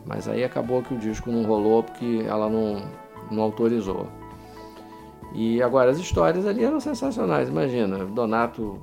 Mas 0.05 0.27
aí 0.27 0.43
acabou 0.43 0.83
que 0.83 0.93
o 0.93 0.97
disco 0.97 1.31
não 1.31 1.43
rolou 1.43 1.83
porque 1.83 2.25
ela 2.27 2.49
não, 2.49 2.81
não 3.31 3.43
autorizou. 3.43 4.07
E 5.33 5.61
agora 5.61 5.91
as 5.91 5.97
histórias 5.97 6.45
ali 6.45 6.63
eram 6.63 6.79
sensacionais, 6.79 7.49
imagina, 7.49 8.05
Donato 8.05 8.81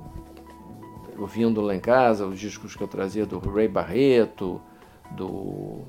ouvindo 1.17 1.61
lá 1.61 1.75
em 1.75 1.79
casa 1.79 2.25
os 2.25 2.39
discos 2.39 2.75
que 2.75 2.83
eu 2.83 2.87
trazia 2.87 3.25
do 3.25 3.39
Ray 3.39 3.67
Barreto, 3.67 4.61
do, 5.11 5.81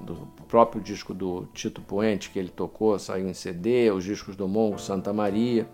do 0.00 0.28
próprio 0.46 0.82
disco 0.82 1.14
do 1.14 1.46
Tito 1.52 1.80
Puente 1.80 2.30
que 2.30 2.38
ele 2.38 2.50
tocou, 2.50 2.96
saiu 2.98 3.28
em 3.28 3.34
CD, 3.34 3.90
os 3.90 4.04
discos 4.04 4.36
do 4.36 4.46
Mongo 4.46 4.78
Santa 4.78 5.12
Maria. 5.12 5.66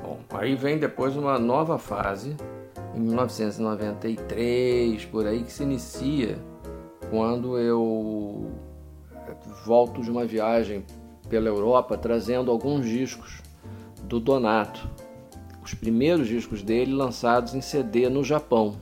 Bom, 0.00 0.20
aí 0.30 0.54
vem 0.54 0.78
depois 0.78 1.16
uma 1.16 1.38
nova 1.38 1.78
fase, 1.78 2.34
em 2.94 3.00
1993, 3.00 5.04
por 5.06 5.26
aí, 5.26 5.42
que 5.42 5.52
se 5.52 5.62
inicia 5.62 6.38
quando 7.10 7.58
eu 7.58 8.50
volto 9.64 10.00
de 10.00 10.10
uma 10.10 10.24
viagem 10.24 10.84
pela 11.28 11.48
Europa 11.48 11.96
trazendo 11.96 12.50
alguns 12.50 12.86
discos 12.86 13.41
do 14.02 14.20
Donato, 14.20 14.88
os 15.64 15.74
primeiros 15.74 16.28
discos 16.28 16.62
dele 16.62 16.92
lançados 16.92 17.54
em 17.54 17.60
CD 17.60 18.08
no 18.08 18.24
Japão. 18.24 18.76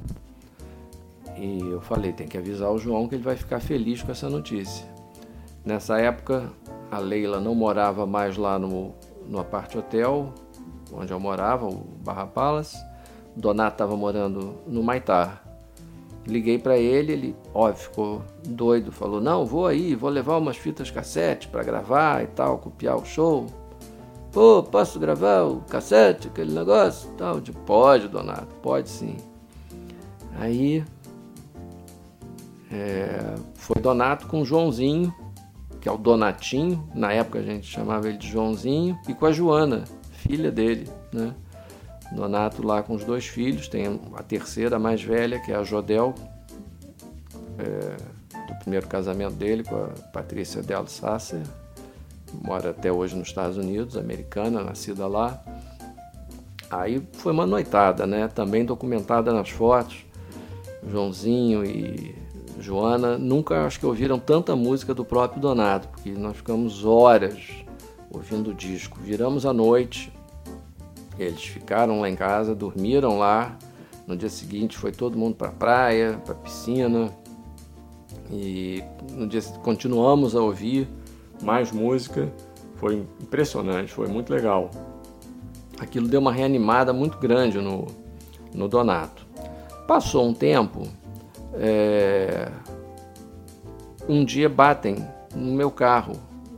E 1.36 1.60
eu 1.60 1.80
falei, 1.80 2.12
tem 2.12 2.26
que 2.26 2.36
avisar 2.36 2.70
o 2.70 2.78
João 2.78 3.08
que 3.08 3.14
ele 3.14 3.22
vai 3.22 3.36
ficar 3.36 3.60
feliz 3.60 4.02
com 4.02 4.12
essa 4.12 4.28
notícia. 4.28 4.86
Nessa 5.64 5.98
época, 5.98 6.50
a 6.90 6.98
Leila 6.98 7.40
não 7.40 7.54
morava 7.54 8.06
mais 8.06 8.36
lá 8.36 8.58
no, 8.58 8.94
no 9.26 9.38
apart 9.38 9.74
hotel, 9.74 10.34
onde 10.92 11.12
eu 11.12 11.20
morava, 11.20 11.66
o 11.66 11.84
Barra 12.04 12.26
Palace. 12.26 12.76
Donato 13.36 13.74
estava 13.74 13.96
morando 13.96 14.56
no 14.66 14.82
Maitar. 14.82 15.44
Liguei 16.26 16.58
para 16.58 16.76
ele, 16.76 17.12
ele, 17.12 17.36
ó, 17.54 17.72
ficou 17.72 18.22
doido, 18.46 18.92
falou: 18.92 19.20
"Não, 19.20 19.46
vou 19.46 19.66
aí, 19.66 19.94
vou 19.94 20.10
levar 20.10 20.36
umas 20.36 20.56
fitas 20.56 20.90
cassete 20.90 21.48
para 21.48 21.62
gravar 21.62 22.22
e 22.22 22.26
tal, 22.26 22.58
copiar 22.58 22.96
o 22.96 23.04
show". 23.04 23.46
Pô, 24.32 24.62
posso 24.62 25.00
gravar 25.00 25.42
o 25.42 25.60
cassete, 25.62 26.28
aquele 26.28 26.52
negócio, 26.52 27.10
tal, 27.18 27.40
de 27.40 27.50
pode, 27.50 28.06
Donato, 28.06 28.54
pode 28.56 28.88
sim. 28.88 29.16
Aí 30.38 30.84
é, 32.70 33.34
foi 33.54 33.82
Donato 33.82 34.28
com 34.28 34.42
o 34.42 34.44
Joãozinho, 34.44 35.12
que 35.80 35.88
é 35.88 35.92
o 35.92 35.98
Donatinho, 35.98 36.88
na 36.94 37.12
época 37.12 37.40
a 37.40 37.42
gente 37.42 37.66
chamava 37.66 38.08
ele 38.08 38.18
de 38.18 38.28
Joãozinho, 38.28 38.96
e 39.08 39.14
com 39.14 39.26
a 39.26 39.32
Joana, 39.32 39.84
filha 40.12 40.52
dele, 40.52 40.88
né? 41.12 41.34
Donato 42.12 42.64
lá 42.64 42.82
com 42.82 42.94
os 42.94 43.04
dois 43.04 43.26
filhos, 43.26 43.66
tem 43.66 44.00
a 44.14 44.22
terceira, 44.22 44.76
a 44.76 44.78
mais 44.78 45.02
velha, 45.02 45.40
que 45.40 45.50
é 45.50 45.56
a 45.56 45.64
Jodel, 45.64 46.14
é, 47.58 47.96
do 48.46 48.54
primeiro 48.60 48.86
casamento 48.86 49.34
dele 49.34 49.64
com 49.64 49.76
a 49.76 49.88
Patrícia 50.12 50.62
Del 50.62 50.86
Sasser, 50.86 51.42
mora 52.42 52.70
até 52.70 52.90
hoje 52.92 53.16
nos 53.16 53.28
Estados 53.28 53.56
Unidos, 53.56 53.96
americana, 53.96 54.62
nascida 54.62 55.06
lá. 55.06 55.42
Aí 56.70 57.02
foi 57.14 57.32
uma 57.32 57.46
noitada, 57.46 58.06
né? 58.06 58.28
Também 58.28 58.64
documentada 58.64 59.32
nas 59.32 59.50
fotos. 59.50 60.04
Joãozinho 60.88 61.64
e 61.64 62.14
Joana 62.58 63.18
nunca 63.18 63.66
acho 63.66 63.80
que 63.80 63.86
ouviram 63.86 64.18
tanta 64.18 64.54
música 64.54 64.94
do 64.94 65.04
próprio 65.04 65.40
Donato, 65.40 65.88
porque 65.88 66.10
nós 66.10 66.36
ficamos 66.36 66.84
horas 66.84 67.64
ouvindo 68.10 68.50
o 68.50 68.54
disco. 68.54 68.98
Viramos 69.00 69.44
à 69.44 69.52
noite, 69.52 70.12
eles 71.18 71.42
ficaram 71.42 72.00
lá 72.00 72.08
em 72.08 72.16
casa, 72.16 72.54
dormiram 72.54 73.18
lá. 73.18 73.56
No 74.06 74.16
dia 74.16 74.28
seguinte 74.28 74.76
foi 74.76 74.92
todo 74.92 75.18
mundo 75.18 75.36
para 75.36 75.48
a 75.48 75.52
praia, 75.52 76.20
para 76.24 76.34
a 76.34 76.36
piscina. 76.36 77.10
E 78.30 78.82
no 79.12 79.26
dia 79.26 79.42
continuamos 79.62 80.36
a 80.36 80.40
ouvir 80.40 80.88
mais 81.42 81.72
música. 81.72 82.32
Foi 82.76 83.04
impressionante, 83.20 83.92
foi 83.92 84.08
muito 84.08 84.32
legal. 84.32 84.70
Aquilo 85.78 86.08
deu 86.08 86.20
uma 86.20 86.32
reanimada 86.32 86.92
muito 86.92 87.18
grande 87.18 87.58
no, 87.58 87.86
no 88.54 88.68
Donato. 88.68 89.26
Passou 89.86 90.26
um 90.26 90.34
tempo, 90.34 90.86
é... 91.54 92.48
um 94.08 94.24
dia 94.24 94.48
batem 94.48 94.96
no 95.34 95.52
meu 95.52 95.70
carro, 95.70 96.14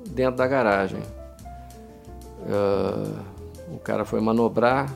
dentro 0.06 0.36
da 0.36 0.46
garagem. 0.46 1.00
Uh, 2.42 3.20
o 3.74 3.78
cara 3.78 4.04
foi 4.04 4.20
manobrar 4.20 4.92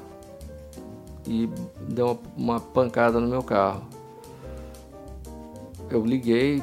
e 1.27 1.49
deu 1.89 2.19
uma, 2.37 2.61
pancada 2.61 3.21
no 3.21 3.27
meu 3.27 3.43
carro. 3.43 3.83
Eu 5.91 6.05
liguei 6.05 6.63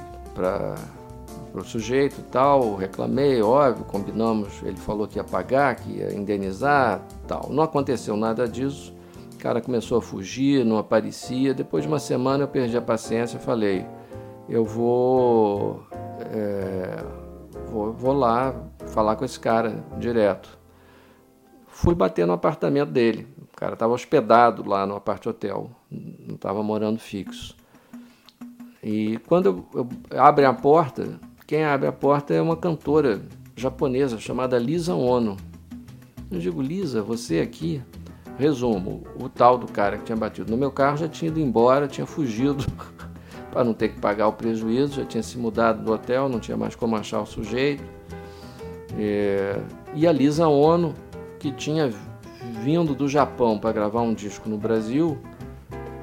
para 1.54 1.62
o 1.62 1.64
sujeito 1.64 2.20
tal, 2.32 2.74
reclamei, 2.76 3.40
óbvio, 3.40 3.86
combinamos, 3.86 4.64
ele 4.64 4.76
falou 4.76 5.08
que 5.08 5.20
ia 5.20 5.24
pagar, 5.24 5.76
que 5.76 6.00
ia 6.00 6.12
indenizar, 6.12 7.00
tal. 7.28 7.48
Não 7.52 7.62
aconteceu 7.62 8.18
nada 8.18 8.48
disso. 8.48 8.92
O 9.36 9.38
cara 9.38 9.62
começou 9.62 10.00
a 10.00 10.02
fugir, 10.02 10.66
não 10.66 10.80
aparecia. 10.80 11.54
Depois 11.54 11.84
de 11.84 11.88
uma 11.88 12.00
semana 12.00 12.46
eu 12.46 12.48
perdi 12.48 12.76
a 12.76 12.82
paciência 12.82 13.38
e 13.38 13.40
falei, 13.40 13.86
eu 14.50 14.66
vou, 14.66 15.84
é, 16.22 17.04
vou, 17.70 17.94
vou 17.94 18.14
lá 18.14 18.56
falar 18.88 19.16
com 19.16 19.24
esse 19.24 19.40
cara 19.40 19.86
direto. 20.00 20.58
Fui 21.68 21.94
bater 21.94 22.26
no 22.26 22.34
apartamento 22.34 22.90
dele. 22.90 23.28
O 23.54 23.56
cara 23.56 23.74
estava 23.74 23.94
hospedado 23.94 24.68
lá 24.68 24.88
no 24.88 24.96
apart 24.96 25.24
hotel, 25.28 25.70
não 25.92 26.34
estava 26.34 26.64
morando 26.64 26.98
fixo. 26.98 27.56
E 28.82 29.20
quando 29.28 29.46
eu, 29.46 29.88
eu 30.10 30.20
abro 30.20 30.48
a 30.48 30.54
porta, 30.54 31.20
quem 31.54 31.64
abre 31.64 31.88
a 31.88 31.92
porta 31.92 32.34
é 32.34 32.42
uma 32.42 32.58
cantora 32.58 33.22
japonesa 33.56 34.18
chamada 34.18 34.58
Lisa 34.58 34.96
Ono. 34.96 35.38
Eu 36.32 36.40
digo, 36.40 36.60
Lisa, 36.64 37.04
você 37.04 37.42
aqui? 37.42 37.80
Resumo, 38.40 39.04
o 39.22 39.30
tal 39.30 39.56
do 39.56 39.72
cara 39.72 40.00
que 40.00 40.06
tinha 40.06 40.16
batido 40.16 40.50
no 40.50 40.58
meu 40.58 40.72
carro 40.72 40.98
já 40.98 41.08
tinha 41.08 41.30
ido 41.30 41.40
embora, 41.40 41.88
tinha 41.88 42.08
fugido 42.08 42.66
para 43.54 43.64
não 43.64 43.72
ter 43.72 43.90
que 43.90 44.00
pagar 44.00 44.30
o 44.30 44.34
prejuízo, 44.34 44.96
já 44.96 45.06
tinha 45.06 45.22
se 45.22 45.38
mudado 45.38 45.84
do 45.84 45.92
hotel, 45.92 46.28
não 46.28 46.40
tinha 46.40 46.58
mais 46.58 46.74
como 46.74 46.96
achar 46.96 47.22
o 47.22 47.26
sujeito. 47.28 47.84
É... 48.98 49.62
E 49.94 50.08
a 50.08 50.12
Lisa 50.12 50.48
Ono, 50.48 50.96
que 51.38 51.52
tinha 51.52 51.94
vindo 52.64 52.96
do 52.96 53.08
Japão 53.08 53.60
para 53.60 53.72
gravar 53.72 54.02
um 54.02 54.16
disco 54.16 54.50
no 54.50 54.58
Brasil, 54.58 55.20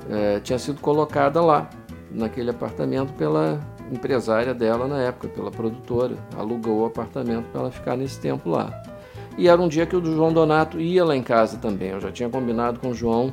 é, 0.09 0.39
tinha 0.39 0.61
sido 0.61 0.81
colocada 0.81 1.43
lá, 1.43 1.69
naquele 2.09 2.51
apartamento, 2.51 3.13
pela 3.15 3.61
empresária 3.91 4.55
dela 4.55 4.87
na 4.87 4.99
época, 5.01 5.29
pela 5.29 5.51
produtora. 5.51 6.17
Alugou 6.37 6.81
o 6.81 6.85
apartamento 6.87 7.47
para 7.51 7.63
ela 7.63 7.71
ficar 7.71 7.97
nesse 7.97 8.21
tempo 8.21 8.51
lá. 8.51 8.83
E 9.37 9.49
era 9.49 9.61
um 9.61 9.69
dia 9.69 9.87
que 9.87 9.97
o 9.97 10.05
João 10.05 10.33
Donato 10.33 10.81
ia 10.81 11.05
lá 11.05 11.17
em 11.17 11.23
casa 11.23 11.57
também. 11.57 11.91
Eu 11.91 12.01
já 12.01 12.11
tinha 12.11 12.29
combinado 12.29 12.79
com 12.79 12.91
o 12.91 12.95
João 12.95 13.33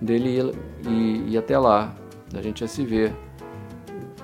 dele 0.00 0.54
ir, 0.84 1.28
ir 1.28 1.38
até 1.38 1.58
lá. 1.58 1.94
A 2.34 2.42
gente 2.42 2.60
ia 2.60 2.68
se 2.68 2.84
ver. 2.84 3.14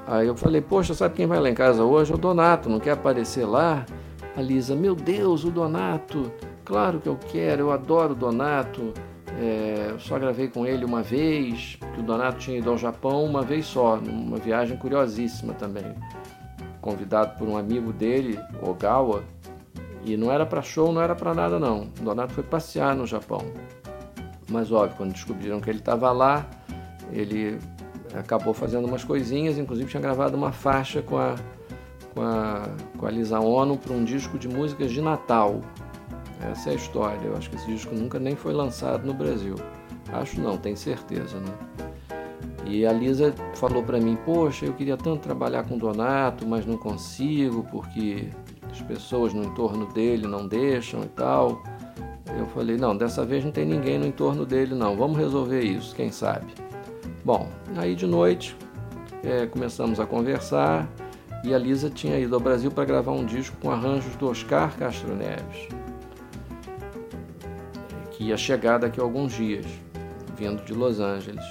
Aí 0.07 0.27
eu 0.27 0.37
falei, 0.37 0.61
poxa, 0.61 0.95
sabe 0.95 1.15
quem 1.15 1.27
vai 1.27 1.41
lá 1.41 1.49
em 1.49 1.55
casa 1.55 1.85
hoje? 1.85 2.13
É 2.13 2.15
o 2.15 2.19
Donato, 2.19 2.69
não 2.69 2.81
quer 2.81 2.93
aparecer 2.93 3.47
lá? 3.47 3.87
A 4.37 4.43
Lisa, 4.43 4.75
meu 4.75 4.95
Deus, 4.95 5.45
o 5.45 5.51
Donato, 5.51 6.33
claro 6.65 6.99
que 6.99 7.09
eu 7.09 7.19
quero, 7.31 7.63
eu 7.63 7.73
adoro 7.73 8.13
o 8.13 8.17
Donato. 8.17 8.93
É, 9.41 9.95
só 9.99 10.19
gravei 10.19 10.49
com 10.49 10.67
ele 10.67 10.85
uma 10.85 11.03
vez, 11.03 11.79
que 11.95 12.01
o 12.01 12.03
Donato 12.03 12.39
tinha 12.39 12.59
ido 12.59 12.71
ao 12.71 12.79
Japão 12.79 13.25
uma 13.25 13.43
vez 13.43 13.67
só, 13.67 13.97
numa 13.97 14.39
viagem 14.39 14.77
curiosíssima 14.77 15.55
também. 15.55 15.95
Convidado 16.81 17.39
por 17.39 17.49
um 17.49 17.57
amigo 17.57 17.93
dele, 17.93 18.39
Ogawa, 18.61 19.25
e 20.05 20.17
não 20.17 20.31
era 20.33 20.45
para 20.45 20.63
show, 20.63 20.93
não 20.93 21.01
era 21.01 21.15
para 21.15 21.33
nada 21.33 21.59
não. 21.59 21.89
O 22.01 22.05
Donato 22.05 22.35
foi 22.35 22.43
passear 22.43 22.95
no 22.95 23.07
Japão. 23.07 23.41
Mas 24.49 24.71
óbvio, 24.71 24.97
quando 24.97 25.13
descobriram 25.13 25.61
que 25.61 25.71
ele 25.71 25.79
estava 25.79 26.11
lá, 26.13 26.47
ele 27.13 27.59
acabou 28.15 28.53
fazendo 28.53 28.87
umas 28.87 29.05
coisinhas, 29.05 29.59
inclusive 29.59 29.89
tinha 29.89 30.01
gravado 30.01 30.37
uma 30.37 30.53
faixa 30.53 31.01
com 31.01 31.17
a, 31.17 31.37
com 32.15 32.23
a, 32.23 32.69
com 32.99 33.07
a 33.07 33.11
Lisa 33.11 33.41
Ono 33.41 33.79
para 33.79 33.93
um 33.93 34.05
disco 34.05 34.39
de 34.39 34.49
músicas 34.49 34.91
de 34.91 35.01
Natal, 35.01 35.61
essa 36.51 36.71
é 36.71 36.73
a 36.73 36.77
história. 36.77 37.27
Eu 37.27 37.37
acho 37.37 37.51
que 37.51 37.57
esse 37.57 37.67
disco 37.67 37.95
nunca 37.95 38.19
nem 38.19 38.35
foi 38.35 38.53
lançado 38.53 39.07
no 39.07 39.15
Brasil. 39.15 39.57
Acho 40.13 40.41
não, 40.41 40.57
tenho 40.57 40.77
certeza, 40.77 41.39
né? 41.39 41.53
E 42.67 42.87
a 42.87 42.93
Lisa 42.93 43.35
falou 43.55 43.83
para 43.83 43.99
mim: 43.99 44.17
Poxa, 44.25 44.67
eu 44.67 44.73
queria 44.73 44.97
tanto 44.97 45.21
trabalhar 45.21 45.65
com 45.65 45.79
Donato, 45.79 46.47
mas 46.47 46.67
não 46.67 46.77
consigo 46.77 47.65
porque 47.71 48.29
as 48.71 48.81
pessoas 48.83 49.33
no 49.33 49.45
entorno 49.45 49.87
dele 49.87 50.27
não 50.27 50.47
deixam 50.47 51.03
e 51.03 51.09
tal. 51.09 51.63
Eu 52.39 52.47
falei: 52.47 52.77
Não, 52.77 52.97
dessa 52.97 53.25
vez 53.25 53.45
não 53.45 53.53
tem 53.53 53.65
ninguém 53.65 53.99
no 53.99 54.07
entorno 54.07 54.45
dele, 54.45 54.75
não. 54.75 54.97
Vamos 54.97 55.19
resolver 55.19 55.61
isso, 55.61 55.95
quem 55.95 56.11
sabe. 56.11 56.53
Bom, 57.25 57.49
aí 57.77 57.95
de 57.95 58.07
noite 58.07 58.57
é, 59.23 59.47
começamos 59.47 60.01
a 60.01 60.07
conversar 60.07 60.89
e 61.45 61.55
a 61.55 61.59
Lisa 61.59 61.91
tinha 61.91 62.19
ido 62.19 62.35
ao 62.35 62.41
Brasil 62.41 62.71
para 62.71 62.85
gravar 62.85 63.13
um 63.13 63.25
disco 63.25 63.57
com 63.61 63.71
arranjos 63.71 64.15
do 64.17 64.29
Oscar 64.29 64.77
Castro 64.77 65.15
Neves, 65.15 65.69
que 68.23 68.29
ia 68.29 68.37
chegar 68.37 68.79
daqui 68.79 69.01
a 69.01 69.03
alguns 69.03 69.33
dias, 69.33 69.67
vindo 70.37 70.63
de 70.65 70.73
Los 70.73 71.01
Angeles. 71.01 71.45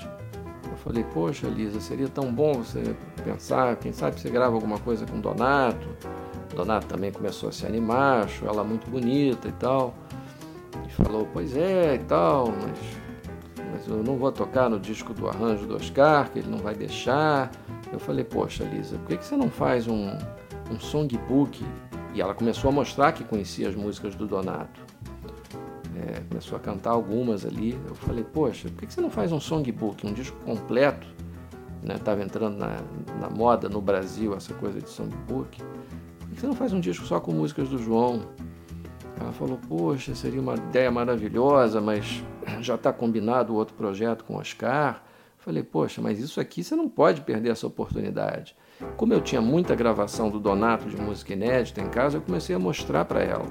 Eu 0.64 0.78
falei, 0.78 1.04
poxa, 1.14 1.48
Lisa, 1.48 1.82
seria 1.82 2.08
tão 2.08 2.32
bom 2.32 2.54
você 2.54 2.96
pensar, 3.24 3.76
quem 3.76 3.92
sabe 3.92 4.20
você 4.20 4.30
grava 4.30 4.56
alguma 4.56 4.80
coisa 4.80 5.06
com 5.06 5.20
Donato. 5.20 5.88
Donato 6.56 6.88
também 6.88 7.12
começou 7.12 7.50
a 7.50 7.52
se 7.52 7.66
animar, 7.66 8.24
achou 8.24 8.48
ela 8.48 8.64
muito 8.64 8.90
bonita 8.90 9.50
e 9.50 9.52
tal. 9.54 9.94
E 10.88 10.92
falou, 10.92 11.28
pois 11.34 11.56
é 11.58 11.96
e 11.96 12.00
tal, 12.00 12.48
mas, 12.48 13.66
mas 13.72 13.88
eu 13.88 14.02
não 14.02 14.16
vou 14.16 14.32
tocar 14.32 14.70
no 14.70 14.80
disco 14.80 15.14
do 15.14 15.28
arranjo 15.28 15.66
do 15.66 15.76
Oscar, 15.76 16.30
que 16.32 16.40
ele 16.40 16.50
não 16.50 16.60
vai 16.60 16.74
deixar. 16.74 17.52
Eu 17.92 18.00
falei, 18.00 18.24
poxa, 18.24 18.64
Lisa, 18.64 18.98
por 18.98 19.08
que, 19.10 19.18
que 19.18 19.26
você 19.26 19.36
não 19.36 19.50
faz 19.50 19.88
um, 19.88 20.08
um 20.72 20.80
songbook? 20.80 21.66
E 22.14 22.22
ela 22.22 22.34
começou 22.34 22.70
a 22.70 22.72
mostrar 22.72 23.12
que 23.12 23.26
conhecia 23.26 23.68
as 23.68 23.76
músicas 23.76 24.16
do 24.16 24.26
Donato. 24.26 24.80
É, 25.96 26.22
começou 26.30 26.58
a 26.58 26.60
cantar 26.60 26.92
algumas 26.92 27.46
ali. 27.46 27.80
Eu 27.88 27.96
falei, 27.96 28.24
poxa, 28.24 28.70
por 28.70 28.86
que, 28.86 28.94
você 28.94 29.02
não 29.02 29.10
faz 29.10 29.32
um 29.32 29.40
songbook, 29.40 30.06
um 30.08 30.14
disco 30.14 30.38
completo? 30.46 31.08
Estava 31.84 32.20
né? 32.20 32.26
entrando 32.26 32.58
na, 32.58 32.78
na 33.20 33.30
moda 33.30 33.68
no 33.68 33.82
Brasil 33.82 34.36
essa 34.36 34.54
coisa 34.54 34.80
de 34.80 34.90
songbook. 34.90 35.62
Por 36.20 36.30
que 36.30 36.40
você 36.40 36.48
não 36.48 36.56
faz 36.56 36.72
um 36.72 36.80
disco 36.80 37.06
só 37.06 37.20
com 37.20 37.32
músicas 37.32 37.68
do 37.68 37.78
João? 37.78 38.22
Ela 39.20 39.32
falou, 39.34 39.60
poxa, 39.68 40.16
seria 40.16 40.42
uma 40.42 40.56
ideia 40.56 40.90
maravilhosa, 40.90 41.82
mas 41.82 42.24
já 42.62 42.76
está 42.76 42.94
combinado 42.94 43.56
outro 43.56 43.76
projeto 43.76 44.24
com 44.24 44.36
o 44.36 44.40
Oscar. 44.40 45.04
Falei, 45.38 45.64
poxa, 45.64 46.02
mas 46.02 46.20
isso 46.20 46.40
aqui 46.40 46.64
você 46.64 46.76
não 46.76 46.88
pode 46.88 47.22
perder 47.22 47.50
essa 47.50 47.66
oportunidade. 47.66 48.56
Como 48.96 49.14
eu 49.14 49.22
tinha 49.22 49.42
muita 49.42 49.76
gravação 49.76 50.30
do 50.30 50.40
Donato 50.40 50.88
de 50.88 50.96
música 50.96 51.34
inédita 51.34 51.82
em 51.82 51.90
casa, 51.90 52.18
eu 52.18 52.22
comecei 52.22 52.56
a 52.56 52.60
mostrar 52.60 53.06
para 53.06 53.22
ela. 53.22 53.46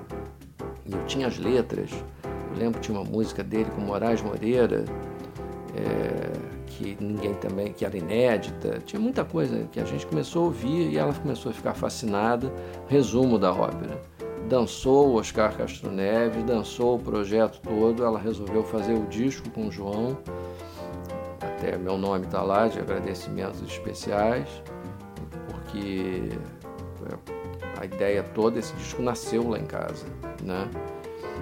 Eu 0.88 1.04
tinha 1.06 1.26
as 1.26 1.38
letras. 1.38 1.90
Eu 2.50 2.58
lembro 2.58 2.80
que 2.80 2.86
tinha 2.86 2.98
uma 2.98 3.08
música 3.08 3.42
dele 3.42 3.70
com 3.74 3.80
Moraes 3.80 4.20
Moreira, 4.22 4.84
é, 5.74 6.32
que 6.66 6.96
ninguém 7.00 7.34
também, 7.34 7.72
que 7.72 7.84
era 7.84 7.96
inédita. 7.96 8.80
Tinha 8.84 9.00
muita 9.00 9.24
coisa 9.24 9.68
que 9.70 9.80
a 9.80 9.84
gente 9.84 10.06
começou 10.06 10.42
a 10.42 10.44
ouvir 10.46 10.90
e 10.90 10.98
ela 10.98 11.12
começou 11.12 11.50
a 11.50 11.54
ficar 11.54 11.74
fascinada. 11.74 12.52
Resumo 12.88 13.38
da 13.38 13.52
ópera. 13.52 14.00
Dançou 14.48 15.10
o 15.10 15.14
Oscar 15.14 15.56
Castro 15.56 15.92
Neves, 15.92 16.42
dançou 16.44 16.96
o 16.96 16.98
projeto 16.98 17.60
todo. 17.60 18.04
Ela 18.04 18.18
resolveu 18.18 18.64
fazer 18.64 18.94
o 18.94 19.06
disco 19.06 19.48
com 19.50 19.68
o 19.68 19.70
João 19.70 20.16
até 21.60 21.76
meu 21.76 21.98
nome 21.98 22.24
está 22.24 22.42
lá 22.42 22.68
de 22.68 22.78
agradecimentos 22.78 23.60
especiais, 23.62 24.48
porque 25.46 26.30
a 27.78 27.84
ideia 27.84 28.22
toda, 28.22 28.58
esse 28.58 28.72
disco 28.76 29.02
nasceu 29.02 29.46
lá 29.46 29.58
em 29.58 29.66
casa, 29.66 30.06
né? 30.42 30.68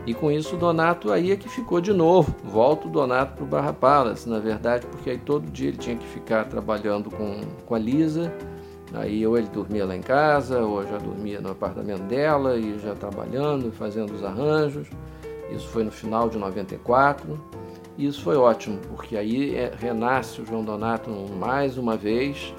E 0.09 0.15
com 0.15 0.33
isso 0.33 0.57
o 0.57 0.59
Donato 0.59 1.13
aí 1.13 1.33
é 1.33 1.37
que 1.37 1.51
ficou 1.51 1.83
de 1.83 1.93
novo, 1.93 2.35
volta 2.43 2.89
o 2.89 2.91
Donato 2.91 3.35
para 3.35 3.45
o 3.45 3.47
Barra 3.47 3.75
Palace, 3.75 4.27
na 4.27 4.39
verdade, 4.39 4.87
porque 4.87 5.11
aí 5.11 5.19
todo 5.19 5.51
dia 5.51 5.69
ele 5.69 5.77
tinha 5.77 5.97
que 5.97 6.07
ficar 6.07 6.47
trabalhando 6.47 7.11
com, 7.11 7.43
com 7.67 7.75
a 7.75 7.79
Lisa, 7.79 8.33
aí 8.95 9.27
ou 9.27 9.37
ele 9.37 9.49
dormia 9.49 9.85
lá 9.85 9.95
em 9.95 10.01
casa, 10.01 10.61
ou 10.61 10.83
já 10.87 10.97
dormia 10.97 11.43
no 11.43 11.51
apartamento 11.51 12.05
dela, 12.05 12.57
e 12.57 12.79
já 12.79 12.95
trabalhando, 12.95 13.71
fazendo 13.71 14.15
os 14.15 14.25
arranjos, 14.25 14.89
isso 15.55 15.69
foi 15.69 15.85
no 15.85 15.91
final 15.91 16.31
de 16.31 16.39
94, 16.39 17.39
e 17.99 18.07
isso 18.07 18.23
foi 18.23 18.37
ótimo, 18.37 18.79
porque 18.89 19.15
aí 19.15 19.55
é, 19.57 19.75
renasce 19.79 20.41
o 20.41 20.47
João 20.47 20.65
Donato 20.65 21.11
mais 21.39 21.77
uma 21.77 21.99
vez, 21.99 22.55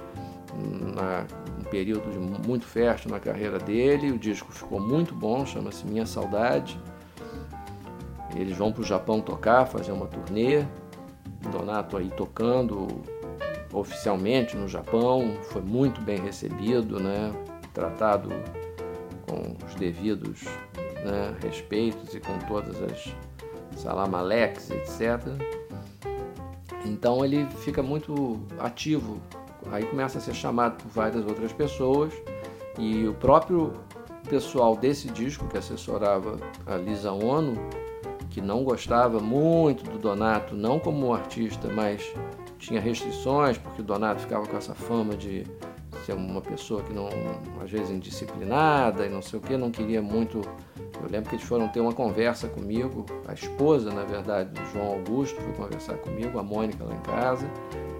na, 0.96 1.26
um 1.60 1.64
período 1.64 2.12
de 2.12 2.48
muito 2.48 2.66
fértil 2.68 3.10
na 3.10 3.20
carreira 3.20 3.58
dele. 3.58 4.12
O 4.12 4.20
disco 4.20 4.52
ficou 4.52 4.80
muito 4.80 5.16
bom, 5.16 5.46
chama-se 5.48 5.86
Minha 5.88 6.06
Saudade. 6.06 6.80
Eles 8.36 8.58
vão 8.58 8.72
para 8.72 8.82
o 8.82 8.86
Japão 8.86 9.22
tocar, 9.22 9.66
fazer 9.66 9.92
uma 9.92 10.08
turnê. 10.08 10.66
Donato 11.52 11.96
aí 11.96 12.10
tocando 12.10 12.88
oficialmente 13.72 14.58
no 14.58 14.68
Japão, 14.68 15.38
foi 15.44 15.62
muito 15.62 16.02
bem 16.02 16.20
recebido, 16.20 17.00
né? 17.00 17.32
tratado 17.74 18.30
com 19.28 19.56
os 19.66 19.76
devidos 19.76 20.44
né, 21.04 21.36
respeitos 21.42 22.14
e 22.14 22.20
com 22.20 22.38
todas 22.40 22.82
as 22.84 23.16
Salam 23.78 24.14
Alex, 24.16 24.72
etc. 24.72 25.22
Então 26.84 27.24
ele 27.24 27.46
fica 27.60 27.82
muito 27.82 28.42
ativo, 28.60 29.22
aí 29.72 29.86
começa 29.86 30.18
a 30.18 30.22
ser 30.22 30.34
chamado 30.34 30.82
por 30.84 30.90
várias 30.90 31.26
outras 31.26 31.54
pessoas 31.54 32.14
e 32.78 33.08
o 33.08 33.14
próprio 33.14 33.74
pessoal 34.30 34.76
desse 34.76 35.08
disco 35.08 35.48
que 35.48 35.58
assessorava 35.58 36.38
a 36.66 36.76
Lisa 36.76 37.12
Ono, 37.12 37.54
que 38.40 38.46
não 38.46 38.64
gostava 38.64 39.20
muito 39.20 39.84
do 39.84 39.98
Donato, 39.98 40.56
não 40.56 40.80
como 40.80 41.14
artista, 41.14 41.68
mas 41.68 42.02
tinha 42.58 42.80
restrições, 42.80 43.58
porque 43.58 43.82
o 43.82 43.84
Donato 43.84 44.22
ficava 44.22 44.48
com 44.48 44.56
essa 44.56 44.74
fama 44.74 45.14
de 45.16 45.46
ser 46.06 46.14
uma 46.14 46.42
pessoa 46.42 46.82
que 46.82 46.94
não, 46.94 47.10
às 47.62 47.70
vezes 47.70 47.90
indisciplinada 47.90 49.06
e 49.06 49.10
não 49.10 49.22
sei 49.22 49.40
o 49.40 49.42
que, 49.42 49.58
não 49.58 49.70
queria 49.70 50.02
muito 50.02 50.42
eu 51.02 51.10
lembro 51.10 51.30
que 51.30 51.36
eles 51.36 51.46
foram 51.46 51.70
ter 51.70 51.80
uma 51.80 51.94
conversa 51.94 52.50
comigo, 52.50 53.06
a 53.26 53.34
esposa, 53.34 53.90
na 53.90 54.04
verdade, 54.04 54.50
do 54.50 54.66
João 54.74 54.96
Augusto 54.96 55.40
foi 55.40 55.54
conversar 55.54 55.96
comigo, 55.96 56.38
a 56.38 56.44
Mônica 56.44 56.84
lá 56.84 56.94
em 56.94 57.00
casa. 57.00 57.50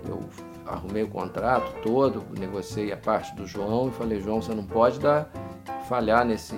Eu 0.06 0.20
arrumei 0.66 1.04
o 1.04 1.08
contrato 1.08 1.74
todo, 1.82 2.22
negociei 2.38 2.92
a 2.92 2.98
parte 2.98 3.34
do 3.36 3.48
João 3.48 3.88
e 3.88 3.92
falei, 3.92 4.20
João, 4.20 4.42
você 4.42 4.54
não 4.54 4.66
pode 4.66 5.00
dar 5.00 5.32
falhar 5.88 6.26
nesse, 6.26 6.58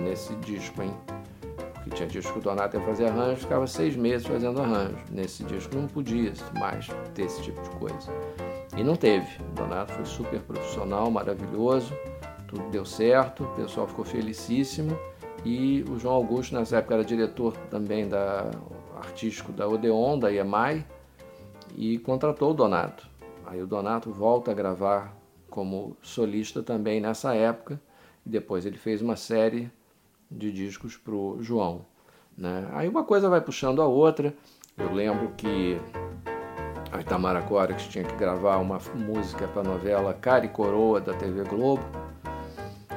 nesse 0.00 0.34
disco, 0.36 0.82
hein? 0.82 0.94
Porque 1.86 1.98
tinha 1.98 2.08
disco 2.08 2.32
que 2.32 2.38
o 2.40 2.42
Donato 2.42 2.76
ia 2.76 2.82
fazer 2.82 3.06
arranjo, 3.06 3.42
ficava 3.42 3.64
seis 3.64 3.94
meses 3.94 4.26
fazendo 4.26 4.60
arranjo. 4.60 4.98
Nesse 5.08 5.44
disco 5.44 5.76
não 5.76 5.86
podia 5.86 6.32
mais 6.58 6.88
ter 7.14 7.22
esse 7.22 7.40
tipo 7.40 7.62
de 7.62 7.70
coisa. 7.76 8.12
E 8.76 8.82
não 8.82 8.96
teve. 8.96 9.40
O 9.40 9.54
Donato 9.54 9.92
foi 9.92 10.04
super 10.04 10.40
profissional, 10.40 11.08
maravilhoso, 11.12 11.94
tudo 12.48 12.68
deu 12.70 12.84
certo, 12.84 13.44
o 13.44 13.54
pessoal 13.54 13.86
ficou 13.86 14.04
felicíssimo. 14.04 14.98
E 15.44 15.84
o 15.88 15.96
João 15.96 16.16
Augusto, 16.16 16.56
nessa 16.56 16.78
época, 16.78 16.94
era 16.94 17.04
diretor 17.04 17.56
também 17.70 18.08
da 18.08 18.50
artístico 18.96 19.52
da 19.52 19.68
Odeon, 19.68 20.18
da 20.18 20.32
EMAI, 20.32 20.84
e 21.76 21.98
contratou 21.98 22.50
o 22.50 22.54
Donato. 22.54 23.08
Aí 23.46 23.62
o 23.62 23.66
Donato 23.66 24.10
volta 24.10 24.50
a 24.50 24.54
gravar 24.54 25.16
como 25.48 25.96
solista 26.02 26.64
também 26.64 27.00
nessa 27.00 27.32
época, 27.32 27.80
e 28.24 28.28
depois 28.28 28.66
ele 28.66 28.76
fez 28.76 29.00
uma 29.00 29.14
série 29.14 29.70
de 30.30 30.52
discos 30.52 30.96
para 30.96 31.14
o 31.14 31.42
João. 31.42 31.84
Né? 32.36 32.68
Aí 32.72 32.88
uma 32.88 33.04
coisa 33.04 33.28
vai 33.28 33.40
puxando 33.40 33.80
a 33.80 33.86
outra. 33.86 34.34
Eu 34.76 34.92
lembro 34.92 35.32
que 35.36 35.80
a 36.92 37.00
Itamara 37.00 37.42
Corex 37.42 37.86
tinha 37.88 38.04
que 38.04 38.14
gravar 38.16 38.58
uma 38.58 38.78
música 38.94 39.48
para 39.48 39.62
a 39.62 39.64
novela 39.64 40.12
Cara 40.14 40.44
e 40.44 40.48
Coroa 40.48 41.00
da 41.00 41.14
TV 41.14 41.44
Globo 41.44 41.82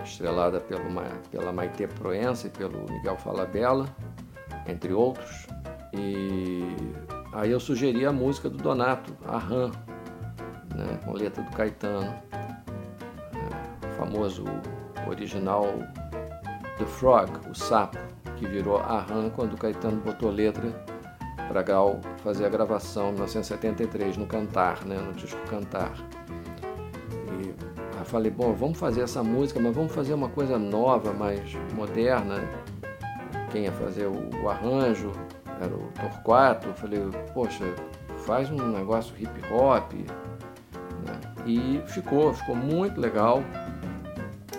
estrelada 0.10 0.60
pelo, 0.60 0.84
pela 1.32 1.54
Maite 1.54 1.88
Proença 1.88 2.48
e 2.48 2.50
pelo 2.50 2.86
Miguel 2.92 3.18
Falabella, 3.18 3.88
entre 4.68 4.92
outros. 4.92 5.48
E 5.94 6.76
aí 7.34 7.52
eu 7.52 7.60
sugeri 7.60 8.06
a 8.06 8.12
música 8.12 8.50
do 8.50 8.58
Donato, 8.58 9.16
a 9.26 9.38
Ram, 9.38 9.72
né, 10.76 11.00
com 11.06 11.14
letra 11.14 11.44
do 11.44 11.52
Caetano, 11.52 12.14
é, 12.34 13.88
o 13.88 13.92
famoso 13.92 14.44
original 15.08 15.66
The 16.80 16.86
Frog, 16.86 17.30
o 17.48 17.54
sapo, 17.54 18.00
que 18.38 18.48
virou 18.48 18.78
a 18.78 19.02
Ram 19.02 19.30
quando 19.30 19.56
Caetano 19.56 20.02
botou 20.02 20.32
letra 20.32 20.84
para 21.48 21.62
Gal 21.62 22.00
fazer 22.24 22.46
a 22.46 22.50
gravação 22.50 23.10
em 23.10 23.14
1973 23.14 24.18
no 24.18 24.26
Cantar, 24.26 24.84
né, 24.86 24.98
no 24.98 25.14
disco 25.14 25.40
Cantar 25.48 25.94
falei, 28.10 28.32
bom, 28.32 28.54
vamos 28.54 28.78
fazer 28.78 29.02
essa 29.02 29.24
música, 29.24 29.60
mas 29.60 29.74
vamos 29.74 29.94
fazer 29.94 30.14
uma 30.16 30.30
coisa 30.30 30.58
nova, 30.58 31.14
mais 31.14 31.42
moderna. 31.76 32.44
Quem 33.52 33.66
ia 33.66 33.72
fazer 33.72 34.08
o, 34.08 34.50
arranjo 34.50 35.12
era 35.62 35.74
o 35.74 35.92
Torquato. 36.00 36.74
Falei, 36.74 37.00
poxa, 37.34 37.64
faz 38.26 38.50
um 38.50 38.58
negócio 38.72 39.14
hip 39.18 39.32
hop. 39.52 39.94
Né? 39.94 41.20
E 41.46 41.82
ficou, 41.86 42.34
ficou 42.34 42.56
muito 42.56 43.00
legal. 43.00 43.44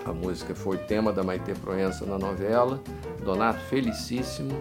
A 0.04 0.12
música 0.12 0.54
foi 0.54 0.78
tema 0.78 1.12
da 1.12 1.22
Maite 1.22 1.52
Proença 1.54 2.04
na 2.06 2.18
novela. 2.18 2.80
Donato 3.24 3.60
felicíssimo. 3.60 4.52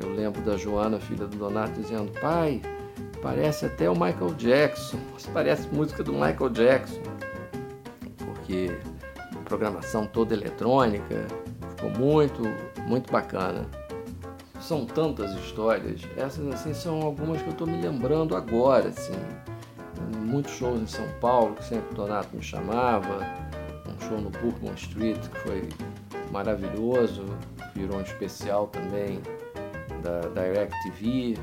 Eu 0.00 0.14
lembro 0.14 0.40
da 0.42 0.56
Joana, 0.56 0.98
filha 1.00 1.26
do 1.26 1.36
Donato, 1.36 1.80
dizendo: 1.80 2.12
Pai, 2.20 2.62
parece 3.20 3.66
até 3.66 3.90
o 3.90 3.94
Michael 3.94 4.34
Jackson. 4.36 4.98
Parece 5.32 5.68
música 5.68 6.02
do 6.02 6.12
Michael 6.12 6.50
Jackson 6.50 7.16
porque 8.46 8.70
a 9.34 9.42
programação 9.42 10.06
toda 10.06 10.32
eletrônica 10.32 11.26
ficou 11.70 11.90
muito, 11.90 12.42
muito 12.86 13.10
bacana. 13.10 13.66
São 14.60 14.86
tantas 14.86 15.32
histórias, 15.32 16.00
essas 16.16 16.46
assim 16.54 16.72
são 16.72 17.02
algumas 17.02 17.42
que 17.42 17.48
eu 17.48 17.52
estou 17.52 17.66
me 17.66 17.80
lembrando 17.80 18.36
agora, 18.36 18.88
assim. 18.88 19.14
Muitos 20.20 20.52
shows 20.52 20.80
em 20.80 20.86
São 20.86 21.06
Paulo, 21.20 21.54
que 21.54 21.64
sempre 21.64 21.92
o 21.92 21.94
Donato 21.94 22.34
me 22.36 22.42
chamava, 22.42 23.18
show 24.08 24.20
no 24.20 24.30
Bourbon 24.30 24.74
Street, 24.74 25.18
que 25.18 25.38
foi 25.40 25.68
maravilhoso, 26.30 27.24
virou 27.74 27.98
um 27.98 28.02
especial 28.02 28.68
também 28.68 29.20
da 30.02 30.20
DirecTV, 30.40 31.38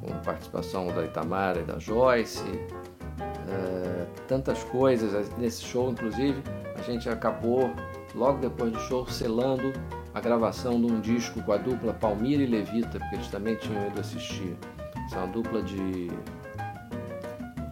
com 0.00 0.12
participação 0.24 0.88
da 0.88 1.04
Itamara 1.04 1.60
e 1.60 1.64
da 1.64 1.78
Joyce. 1.78 2.44
É, 3.48 4.06
tantas 4.26 4.62
coisas 4.64 5.30
nesse 5.38 5.62
show, 5.62 5.90
inclusive, 5.90 6.42
a 6.76 6.82
gente 6.82 7.08
acabou, 7.08 7.70
logo 8.14 8.38
depois 8.38 8.72
do 8.72 8.80
show, 8.80 9.06
selando 9.06 9.72
a 10.12 10.20
gravação 10.20 10.80
de 10.80 10.92
um 10.92 11.00
disco 11.00 11.42
com 11.42 11.52
a 11.52 11.56
dupla 11.56 11.92
Palmira 11.94 12.42
e 12.42 12.46
Levita, 12.46 12.98
porque 12.98 13.16
eles 13.16 13.28
também 13.28 13.56
tinham 13.56 13.86
ido 13.86 14.00
assistir. 14.00 14.56
São 15.08 15.24
uma 15.24 15.32
dupla 15.32 15.62
de, 15.62 16.08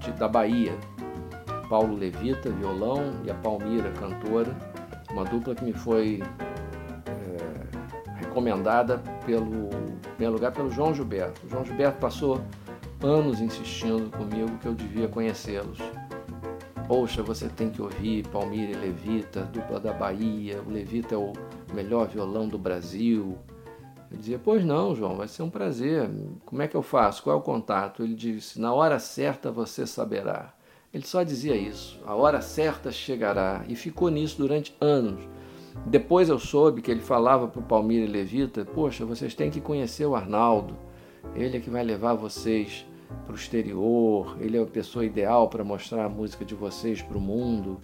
de 0.01 0.11
da 0.19 0.29
Bahia. 0.29 0.77
Paulo 1.73 1.97
Levita, 1.97 2.51
violão, 2.51 3.15
e 3.25 3.31
a 3.31 3.35
Palmira, 3.35 3.91
cantora. 3.93 4.55
Uma 5.11 5.25
dupla 5.25 5.55
que 5.55 5.65
me 5.65 5.73
foi 5.73 6.23
é, 7.07 8.19
recomendada 8.19 8.99
pelo, 9.25 9.71
em 9.71 10.11
primeiro 10.11 10.35
lugar 10.35 10.53
pelo 10.53 10.71
João 10.71 10.93
Gilberto. 10.93 11.41
O 11.47 11.49
João 11.49 11.65
Gilberto 11.65 11.99
passou 11.99 12.43
anos 13.03 13.41
insistindo 13.41 14.11
comigo 14.11 14.59
que 14.59 14.67
eu 14.67 14.75
devia 14.75 15.09
conhecê-los. 15.09 15.79
Poxa, 16.87 17.23
você 17.23 17.49
tem 17.49 17.71
que 17.71 17.81
ouvir 17.81 18.29
Palmira 18.29 18.73
e 18.73 18.75
Levita, 18.75 19.41
dupla 19.45 19.81
da 19.81 19.95
Bahia, 19.95 20.61
o 20.67 20.71
Levita 20.71 21.15
é 21.15 21.19
o 21.19 21.33
melhor 21.73 22.07
violão 22.07 22.49
do 22.49 22.59
Brasil. 22.59 23.39
Eu 24.11 24.19
dizia, 24.19 24.39
pois 24.39 24.63
não, 24.63 24.95
João, 24.95 25.17
vai 25.17 25.27
ser 25.27 25.43
um 25.43 25.49
prazer. 25.49 26.07
Como 26.45 26.61
é 26.61 26.69
que 26.69 26.77
eu 26.77 26.83
faço? 26.83 27.23
Qual 27.23 27.35
é 27.35 27.39
o 27.39 27.43
contato? 27.43 28.03
Ele 28.03 28.15
disse, 28.15 28.61
na 28.61 28.75
hora 28.75 28.99
certa 28.99 29.51
você 29.51 29.87
saberá. 29.87 30.53
Ele 30.93 31.07
só 31.07 31.23
dizia 31.23 31.57
isso, 31.57 31.99
a 32.05 32.15
hora 32.15 32.43
certa 32.43 32.93
chegará. 32.93 33.65
E 33.67 33.75
ficou 33.75 34.11
nisso 34.11 34.37
durante 34.37 34.77
anos. 34.79 35.27
Depois 35.87 36.29
eu 36.29 36.39
soube 36.39 36.83
que 36.83 36.91
ele 36.91 37.01
falava 37.01 37.49
para 37.49 37.61
o 37.61 37.65
Palmira 37.65 38.05
e 38.05 38.09
Levita, 38.09 38.63
poxa, 38.63 39.07
vocês 39.07 39.35
têm 39.35 39.51
que 39.51 39.61
conhecer 39.61 40.05
o 40.05 40.15
Arnaldo. 40.15 40.77
Ele 41.35 41.57
é 41.57 41.61
que 41.61 41.71
vai 41.71 41.83
levar 41.83 42.13
vocês 42.13 42.87
para 43.25 43.33
o 43.33 43.37
exterior, 43.37 44.37
ele 44.39 44.59
é 44.59 44.63
a 44.63 44.67
pessoa 44.67 45.03
ideal 45.03 45.49
para 45.49 45.65
mostrar 45.65 46.05
a 46.05 46.09
música 46.11 46.45
de 46.45 46.55
vocês 46.55 47.01
para 47.01 47.17
o 47.17 47.21
mundo. 47.21 47.81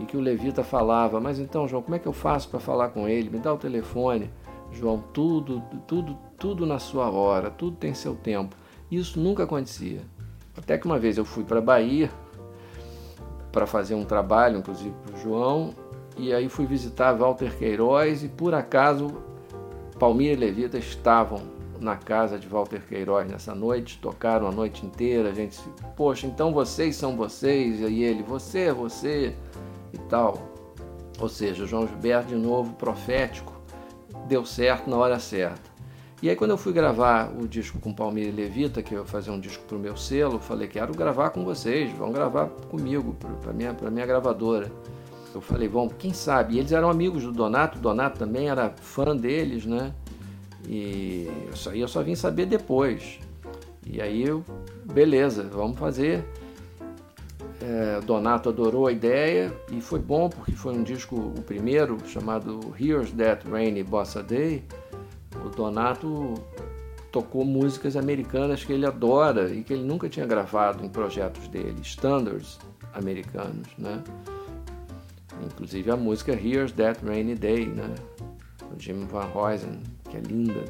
E 0.00 0.04
que 0.04 0.16
o 0.16 0.20
Levita 0.20 0.64
falava, 0.64 1.20
mas 1.20 1.38
então, 1.38 1.68
João, 1.68 1.82
como 1.82 1.94
é 1.94 1.98
que 2.00 2.08
eu 2.08 2.12
faço 2.12 2.48
para 2.48 2.58
falar 2.58 2.88
com 2.88 3.08
ele? 3.08 3.30
Me 3.30 3.38
dá 3.38 3.54
o 3.54 3.58
telefone. 3.58 4.30
João, 4.72 5.02
tudo, 5.12 5.62
tudo, 5.86 6.18
tudo 6.36 6.66
na 6.66 6.80
sua 6.80 7.08
hora, 7.08 7.50
tudo 7.50 7.76
tem 7.76 7.94
seu 7.94 8.16
tempo. 8.16 8.56
Isso 8.90 9.20
nunca 9.20 9.44
acontecia. 9.44 10.00
Até 10.56 10.76
que 10.76 10.86
uma 10.86 10.98
vez 10.98 11.18
eu 11.18 11.24
fui 11.24 11.44
para 11.44 11.60
Bahia 11.60 12.10
para 13.58 13.66
fazer 13.66 13.96
um 13.96 14.04
trabalho, 14.04 14.58
inclusive 14.58 14.94
para 15.04 15.16
o 15.16 15.20
João, 15.20 15.74
e 16.16 16.32
aí 16.32 16.48
fui 16.48 16.64
visitar 16.64 17.12
Walter 17.14 17.58
Queiroz 17.58 18.22
e 18.22 18.28
por 18.28 18.54
acaso 18.54 19.08
Palmira 19.98 20.32
e 20.32 20.36
Levita 20.36 20.78
estavam 20.78 21.40
na 21.80 21.96
casa 21.96 22.38
de 22.38 22.46
Walter 22.46 22.80
Queiroz 22.86 23.28
nessa 23.28 23.56
noite, 23.56 23.98
tocaram 24.00 24.46
a 24.46 24.52
noite 24.52 24.86
inteira, 24.86 25.30
a 25.30 25.34
gente 25.34 25.58
poxa, 25.96 26.24
então 26.28 26.52
vocês 26.52 26.94
são 26.94 27.16
vocês, 27.16 27.80
e 27.80 28.04
ele, 28.04 28.22
você 28.22 28.60
é 28.60 28.72
você 28.72 29.34
e 29.92 29.98
tal. 30.08 30.38
Ou 31.18 31.28
seja, 31.28 31.66
João 31.66 31.88
Gilberto 31.88 32.28
de 32.28 32.36
novo 32.36 32.74
profético, 32.74 33.52
deu 34.28 34.46
certo 34.46 34.88
na 34.88 34.96
hora 34.96 35.18
certa. 35.18 35.67
E 36.20 36.28
aí 36.28 36.34
quando 36.34 36.50
eu 36.50 36.58
fui 36.58 36.72
gravar 36.72 37.30
o 37.30 37.46
disco 37.46 37.78
com 37.78 37.92
Palmeira 37.92 38.28
e 38.28 38.32
Levita, 38.32 38.82
que 38.82 38.92
eu 38.94 39.00
ia 39.00 39.04
fazer 39.04 39.30
um 39.30 39.38
disco 39.38 39.64
para 39.64 39.76
o 39.76 39.80
meu 39.80 39.96
selo, 39.96 40.40
falei, 40.40 40.66
quero 40.66 40.92
gravar 40.92 41.30
com 41.30 41.44
vocês, 41.44 41.92
vão 41.92 42.10
gravar 42.10 42.46
comigo, 42.68 43.16
para 43.40 43.52
minha, 43.52 43.74
minha 43.90 44.06
gravadora. 44.06 44.70
Eu 45.32 45.40
falei, 45.40 45.68
bom, 45.68 45.88
quem 45.88 46.12
sabe? 46.12 46.54
E 46.54 46.58
eles 46.58 46.72
eram 46.72 46.90
amigos 46.90 47.22
do 47.22 47.30
Donato, 47.30 47.78
o 47.78 47.80
Donato 47.80 48.18
também 48.18 48.48
era 48.48 48.74
fã 48.80 49.16
deles, 49.16 49.64
né? 49.64 49.94
E 50.66 51.30
isso 51.52 51.70
aí 51.70 51.80
eu 51.80 51.88
só 51.88 52.02
vim 52.02 52.16
saber 52.16 52.46
depois. 52.46 53.20
E 53.86 54.02
aí 54.02 54.22
eu, 54.22 54.44
beleza, 54.92 55.44
vamos 55.44 55.78
fazer. 55.78 56.24
É, 57.60 58.00
Donato 58.00 58.48
adorou 58.48 58.86
a 58.86 58.92
ideia 58.92 59.52
e 59.70 59.80
foi 59.80 59.98
bom 59.98 60.28
porque 60.28 60.52
foi 60.52 60.74
um 60.74 60.82
disco, 60.82 61.16
o 61.16 61.42
primeiro, 61.42 61.98
chamado 62.06 62.74
Here's 62.78 63.12
That 63.12 63.48
Rainy 63.48 63.84
Bossa 63.84 64.22
Day. 64.22 64.64
O 65.44 65.48
Donato 65.48 66.34
tocou 67.10 67.44
músicas 67.44 67.96
americanas 67.96 68.64
que 68.64 68.72
ele 68.72 68.86
adora 68.86 69.52
e 69.52 69.62
que 69.62 69.72
ele 69.72 69.84
nunca 69.84 70.08
tinha 70.08 70.26
gravado 70.26 70.84
em 70.84 70.88
projetos 70.88 71.48
dele, 71.48 71.80
standards 71.82 72.58
americanos, 72.94 73.68
né? 73.78 74.02
Inclusive 75.44 75.90
a 75.90 75.96
música 75.96 76.32
Here's 76.32 76.72
That 76.72 77.04
Rainy 77.04 77.34
Day, 77.34 77.66
né? 77.66 77.94
O 78.72 78.78
Jim 78.78 79.06
Van 79.06 79.28
Huysen 79.34 79.82
que 80.08 80.16
é 80.16 80.20
linda. 80.20 80.64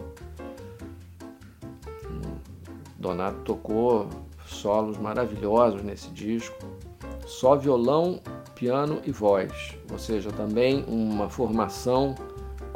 Donato 2.98 3.40
tocou 3.42 4.08
solos 4.44 4.98
maravilhosos 4.98 5.82
nesse 5.82 6.10
disco, 6.10 6.58
só 7.26 7.54
violão, 7.54 8.20
piano 8.54 9.00
e 9.04 9.12
voz, 9.12 9.76
ou 9.90 9.98
seja, 9.98 10.32
também 10.32 10.84
uma 10.88 11.28
formação 11.28 12.14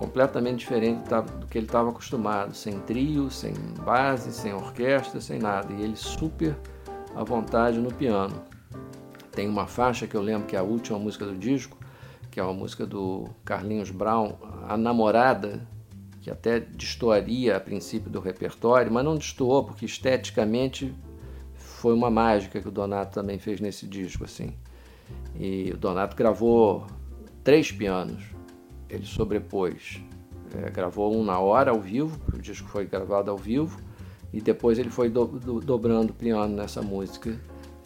completamente 0.02 0.58
diferente 0.58 1.08
do 1.38 1.46
que 1.46 1.56
ele 1.56 1.66
estava 1.66 1.90
acostumado, 1.90 2.52
sem 2.56 2.80
trio, 2.80 3.30
sem 3.30 3.54
base, 3.84 4.32
sem 4.32 4.52
orquestra, 4.52 5.20
sem 5.20 5.38
nada, 5.38 5.72
e 5.72 5.80
ele 5.80 5.94
super 5.94 6.56
à 7.14 7.22
vontade 7.22 7.78
no 7.78 7.94
piano. 7.94 8.34
Tem 9.30 9.48
uma 9.48 9.68
faixa 9.68 10.04
que 10.08 10.16
eu 10.16 10.20
lembro 10.20 10.48
que 10.48 10.56
é 10.56 10.58
a 10.58 10.62
última 10.64 10.98
música 10.98 11.24
do 11.24 11.36
disco, 11.36 11.78
que 12.32 12.40
é 12.40 12.42
uma 12.42 12.52
música 12.52 12.84
do 12.84 13.28
Carlinhos 13.44 13.92
Brown, 13.92 14.34
A 14.68 14.76
Namorada, 14.76 15.64
que 16.20 16.32
até 16.32 16.58
destoaria 16.58 17.56
a 17.56 17.60
princípio 17.60 18.10
do 18.10 18.18
repertório, 18.18 18.90
mas 18.90 19.04
não 19.04 19.14
destoou 19.16 19.62
porque 19.64 19.84
esteticamente 19.84 20.92
foi 21.54 21.94
uma 21.94 22.10
mágica 22.10 22.60
que 22.60 22.66
o 22.66 22.72
Donato 22.72 23.14
também 23.14 23.38
fez 23.38 23.60
nesse 23.60 23.86
disco 23.86 24.24
assim. 24.24 24.52
E 25.36 25.70
o 25.72 25.76
Donato 25.76 26.16
gravou 26.16 26.88
três 27.44 27.70
pianos, 27.70 28.31
ele 28.92 29.06
sobrepôs, 29.06 30.02
é, 30.54 30.70
gravou 30.70 31.16
um 31.16 31.24
na 31.24 31.38
hora 31.38 31.70
ao 31.70 31.80
vivo, 31.80 32.20
o 32.32 32.38
disco 32.38 32.68
foi 32.68 32.86
gravado 32.86 33.30
ao 33.30 33.36
vivo, 33.36 33.80
e 34.32 34.40
depois 34.40 34.78
ele 34.78 34.90
foi 34.90 35.08
do, 35.08 35.26
do, 35.26 35.60
dobrando 35.60 36.14
nessa 36.50 36.82
música, 36.82 37.38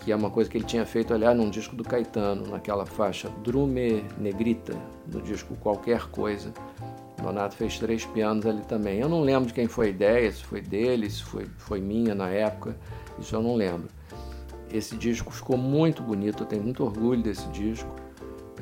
que 0.04 0.12
é 0.12 0.16
uma 0.16 0.30
coisa 0.30 0.50
que 0.50 0.58
ele 0.58 0.64
tinha 0.64 0.84
feito, 0.84 1.14
aliás, 1.14 1.36
num 1.36 1.48
disco 1.48 1.74
do 1.74 1.82
Caetano, 1.82 2.46
naquela 2.48 2.84
faixa 2.84 3.28
Drume 3.42 4.04
Negrita, 4.18 4.74
no 5.12 5.22
disco 5.22 5.56
Qualquer 5.56 6.08
Coisa, 6.08 6.52
Donato 7.22 7.56
fez 7.56 7.78
três 7.78 8.04
pianos 8.04 8.46
ali 8.46 8.62
também. 8.62 9.00
Eu 9.00 9.08
não 9.08 9.22
lembro 9.22 9.48
de 9.48 9.54
quem 9.54 9.66
foi 9.66 9.86
a 9.86 9.90
ideia, 9.90 10.30
se 10.30 10.44
foi 10.44 10.60
dele, 10.60 11.10
se 11.10 11.22
foi, 11.22 11.46
foi 11.56 11.80
minha 11.80 12.14
na 12.14 12.28
época, 12.28 12.76
isso 13.18 13.34
eu 13.34 13.42
não 13.42 13.54
lembro. 13.54 13.88
Esse 14.70 14.96
disco 14.96 15.32
ficou 15.32 15.56
muito 15.56 16.02
bonito, 16.02 16.42
eu 16.42 16.46
tenho 16.46 16.62
muito 16.62 16.84
orgulho 16.84 17.22
desse 17.22 17.48
disco. 17.48 17.88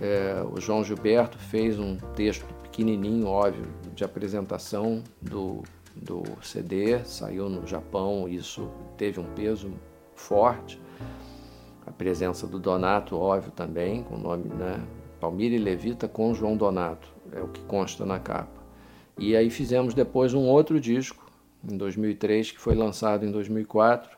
É, 0.05 0.45
o 0.53 0.61
João 0.61 0.85
Gilberto 0.85 1.39
fez 1.39 1.79
um 1.79 1.97
texto 2.15 2.45
pequenininho, 2.63 3.27
óbvio, 3.27 3.65
de 3.95 4.05
apresentação 4.05 5.03
do, 5.23 5.63
do 5.97 6.23
CD, 6.43 6.99
saiu 7.07 7.49
no 7.49 7.67
Japão, 7.67 8.29
isso 8.29 8.71
teve 8.99 9.19
um 9.19 9.25
peso 9.35 9.73
forte. 10.15 10.79
A 11.87 11.91
presença 11.91 12.47
do 12.47 12.59
Donato, 12.59 13.17
óbvio, 13.17 13.51
também, 13.51 14.03
com 14.03 14.17
o 14.17 14.19
nome, 14.19 14.51
né? 14.51 14.79
Palmira 15.19 15.55
e 15.55 15.59
Levita 15.59 16.07
com 16.07 16.35
João 16.35 16.55
Donato 16.55 17.09
é 17.33 17.41
o 17.41 17.49
que 17.49 17.63
consta 17.63 18.05
na 18.05 18.19
capa. 18.19 18.63
E 19.19 19.35
aí 19.35 19.49
fizemos 19.49 19.95
depois 19.95 20.35
um 20.35 20.43
outro 20.43 20.79
disco, 20.79 21.33
em 21.67 21.79
2003, 21.79 22.51
que 22.51 22.61
foi 22.61 22.75
lançado 22.75 23.25
em 23.25 23.31
2004, 23.31 24.14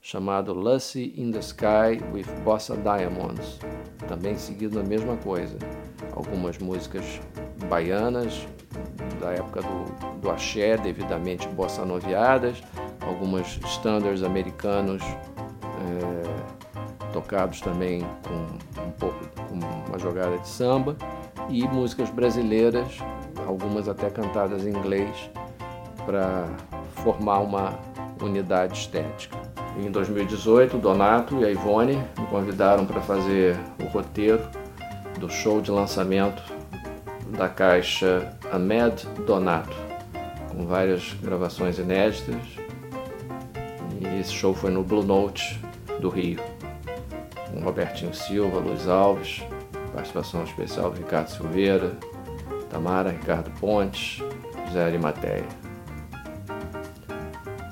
chamado 0.00 0.54
Lucy 0.54 1.12
in 1.16 1.30
the 1.30 1.40
Sky 1.40 2.02
with 2.12 2.26
Bossa 2.44 2.76
Diamonds, 2.76 3.58
também 4.08 4.36
seguido 4.36 4.80
a 4.80 4.82
mesma 4.82 5.16
coisa. 5.16 5.58
Algumas 6.12 6.58
músicas 6.58 7.20
baianas, 7.68 8.46
da 9.20 9.32
época 9.32 9.62
do, 9.62 10.20
do 10.20 10.30
axé, 10.30 10.76
devidamente 10.76 11.46
bossa 11.48 11.84
noviadas, 11.84 12.62
algumas 13.00 13.58
standards 13.66 14.22
americanos 14.22 15.02
é, 15.02 17.12
tocados 17.12 17.60
também 17.60 18.06
com 18.26 18.82
um 18.82 18.90
pouco 18.92 19.18
com 19.48 19.54
uma 19.88 19.98
jogada 19.98 20.38
de 20.38 20.48
samba 20.48 20.96
e 21.48 21.66
músicas 21.68 22.08
brasileiras, 22.10 22.98
algumas 23.46 23.88
até 23.88 24.08
cantadas 24.08 24.64
em 24.64 24.70
inglês, 24.70 25.30
para 26.06 26.48
formar 27.02 27.40
uma 27.40 27.78
unidade 28.22 28.78
estética. 28.78 29.36
Em 29.78 29.90
2018, 29.90 30.76
o 30.76 30.80
Donato 30.80 31.40
e 31.40 31.44
a 31.44 31.50
Ivone 31.50 31.96
me 32.18 32.26
convidaram 32.26 32.84
para 32.84 33.00
fazer 33.00 33.56
o 33.80 33.86
roteiro 33.86 34.42
do 35.18 35.28
show 35.28 35.60
de 35.60 35.70
lançamento 35.70 36.42
da 37.36 37.48
caixa 37.48 38.36
Ahmed 38.52 39.06
Donato, 39.26 39.76
com 40.50 40.66
várias 40.66 41.14
gravações 41.22 41.78
inéditas. 41.78 42.36
E 44.00 44.20
esse 44.20 44.32
show 44.32 44.54
foi 44.54 44.70
no 44.70 44.82
Blue 44.82 45.04
Note 45.04 45.60
do 46.00 46.08
Rio, 46.08 46.40
com 47.50 47.60
Robertinho 47.60 48.14
Silva, 48.14 48.58
Luiz 48.58 48.88
Alves, 48.88 49.42
participação 49.92 50.42
especial 50.44 50.90
do 50.90 50.98
Ricardo 50.98 51.28
Silveira, 51.28 51.96
Tamara, 52.68 53.10
Ricardo 53.10 53.50
Pontes, 53.60 54.22
Zé 54.72 54.84
Arimateia. 54.84 55.69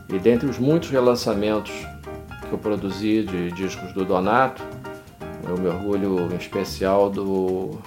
E 0.08 0.18
dentre 0.18 0.48
os 0.48 0.58
muitos 0.58 0.88
relançamentos 0.90 1.72
que 2.48 2.52
eu 2.52 2.58
produzi 2.58 3.22
de 3.22 3.52
discos 3.52 3.92
do 3.92 4.04
Donato, 4.04 4.62
eu 5.46 5.58
me 5.58 5.68
orgulho 5.68 6.32
em 6.32 6.36
especial 6.36 7.10
do 7.10 7.78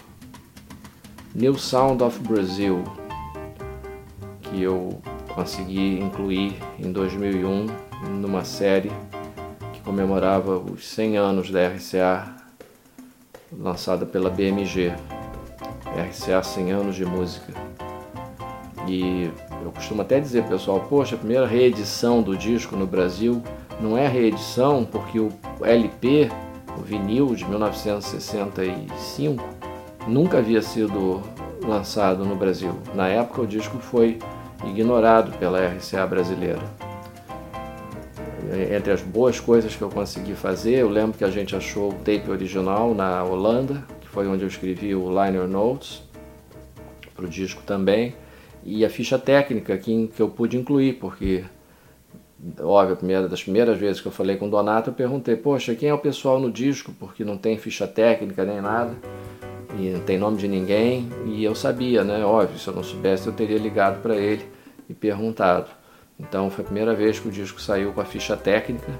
New 1.33 1.57
Sound 1.57 2.03
of 2.03 2.19
Brazil, 2.19 2.83
que 4.41 4.61
eu 4.61 5.01
consegui 5.33 5.99
incluir 5.99 6.55
em 6.77 6.91
2001 6.91 7.67
numa 8.19 8.43
série 8.43 8.91
que 9.73 9.81
comemorava 9.81 10.57
os 10.57 10.87
100 10.89 11.17
anos 11.17 11.49
da 11.49 11.67
RCA, 11.67 12.35
lançada 13.51 14.05
pela 14.05 14.29
BMG, 14.29 14.93
RCA 16.07 16.43
100 16.43 16.71
anos 16.71 16.95
de 16.95 17.05
música. 17.05 17.53
E 18.87 19.31
eu 19.63 19.71
costumo 19.71 20.01
até 20.01 20.19
dizer, 20.19 20.43
pessoal, 20.43 20.85
poxa, 20.89 21.15
a 21.15 21.17
primeira 21.17 21.45
reedição 21.45 22.21
do 22.21 22.35
disco 22.35 22.75
no 22.75 22.87
Brasil 22.87 23.41
não 23.79 23.97
é 23.97 24.07
reedição 24.07 24.85
porque 24.85 25.19
o 25.19 25.31
LP, 25.61 26.29
o 26.77 26.81
vinil 26.81 27.35
de 27.35 27.45
1965, 27.45 29.43
nunca 30.07 30.39
havia 30.39 30.61
sido 30.61 31.21
lançado 31.61 32.25
no 32.25 32.35
Brasil. 32.35 32.73
Na 32.93 33.07
época 33.07 33.41
o 33.41 33.47
disco 33.47 33.77
foi 33.77 34.19
ignorado 34.65 35.37
pela 35.37 35.59
RCA 35.67 36.05
brasileira. 36.05 36.61
Entre 38.75 38.91
as 38.91 39.01
boas 39.01 39.39
coisas 39.39 39.75
que 39.75 39.81
eu 39.81 39.89
consegui 39.89 40.33
fazer, 40.33 40.75
eu 40.75 40.89
lembro 40.89 41.17
que 41.17 41.23
a 41.23 41.29
gente 41.29 41.55
achou 41.55 41.89
o 41.89 41.93
tape 41.93 42.29
original 42.29 42.93
na 42.93 43.23
Holanda, 43.23 43.83
que 44.01 44.07
foi 44.09 44.27
onde 44.27 44.43
eu 44.43 44.47
escrevi 44.47 44.93
o 44.93 45.07
liner 45.09 45.47
notes 45.47 46.03
para 47.15 47.25
o 47.25 47.29
disco 47.29 47.61
também, 47.65 48.13
e 48.63 48.85
a 48.85 48.89
ficha 48.89 49.17
técnica 49.17 49.77
que, 49.77 50.07
que 50.07 50.21
eu 50.21 50.29
pude 50.29 50.57
incluir, 50.57 50.93
porque 50.93 51.43
óbvio, 52.59 52.95
primeira 52.95 53.27
das 53.27 53.43
primeiras 53.43 53.77
vezes 53.77 54.01
que 54.01 54.07
eu 54.07 54.11
falei 54.11 54.35
com 54.35 54.47
o 54.47 54.49
Donato, 54.49 54.89
eu 54.89 54.93
perguntei, 54.93 55.35
poxa, 55.35 55.75
quem 55.75 55.89
é 55.89 55.93
o 55.93 55.99
pessoal 55.99 56.39
no 56.39 56.51
disco? 56.51 56.91
Porque 56.99 57.23
não 57.23 57.37
tem 57.37 57.57
ficha 57.57 57.87
técnica 57.87 58.43
nem 58.43 58.61
nada, 58.61 58.95
e 59.77 59.89
não 59.89 60.01
tem 60.01 60.17
nome 60.17 60.37
de 60.37 60.47
ninguém, 60.47 61.07
e 61.25 61.43
eu 61.43 61.55
sabia, 61.55 62.03
né? 62.03 62.25
Óbvio, 62.25 62.57
se 62.57 62.67
eu 62.67 62.73
não 62.73 62.83
soubesse, 62.83 63.27
eu 63.27 63.33
teria 63.33 63.57
ligado 63.57 64.01
para 64.01 64.15
ele 64.15 64.45
e 64.89 64.93
perguntado. 64.93 65.69
Então 66.19 66.49
foi 66.49 66.63
a 66.63 66.65
primeira 66.65 66.93
vez 66.93 67.19
que 67.19 67.27
o 67.27 67.31
disco 67.31 67.61
saiu 67.61 67.93
com 67.93 68.01
a 68.01 68.05
ficha 68.05 68.35
técnica, 68.35 68.91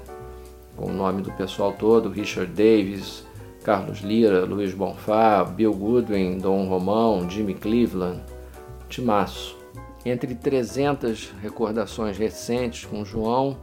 com 0.76 0.86
o 0.86 0.92
nome 0.92 1.22
do 1.22 1.32
pessoal 1.32 1.72
todo, 1.72 2.08
Richard 2.08 2.50
Davis, 2.52 3.24
Carlos 3.62 4.00
Lira, 4.00 4.44
Luiz 4.44 4.74
Bonfá, 4.74 5.44
Bill 5.44 5.72
Goodwin, 5.72 6.38
Dom 6.38 6.66
Romão, 6.66 7.28
Jimmy 7.28 7.54
Cleveland, 7.54 8.20
Timaço. 8.92 9.56
Entre 10.04 10.34
300 10.34 11.32
recordações 11.40 12.18
recentes 12.18 12.84
com 12.84 13.00
o 13.00 13.04
João, 13.06 13.56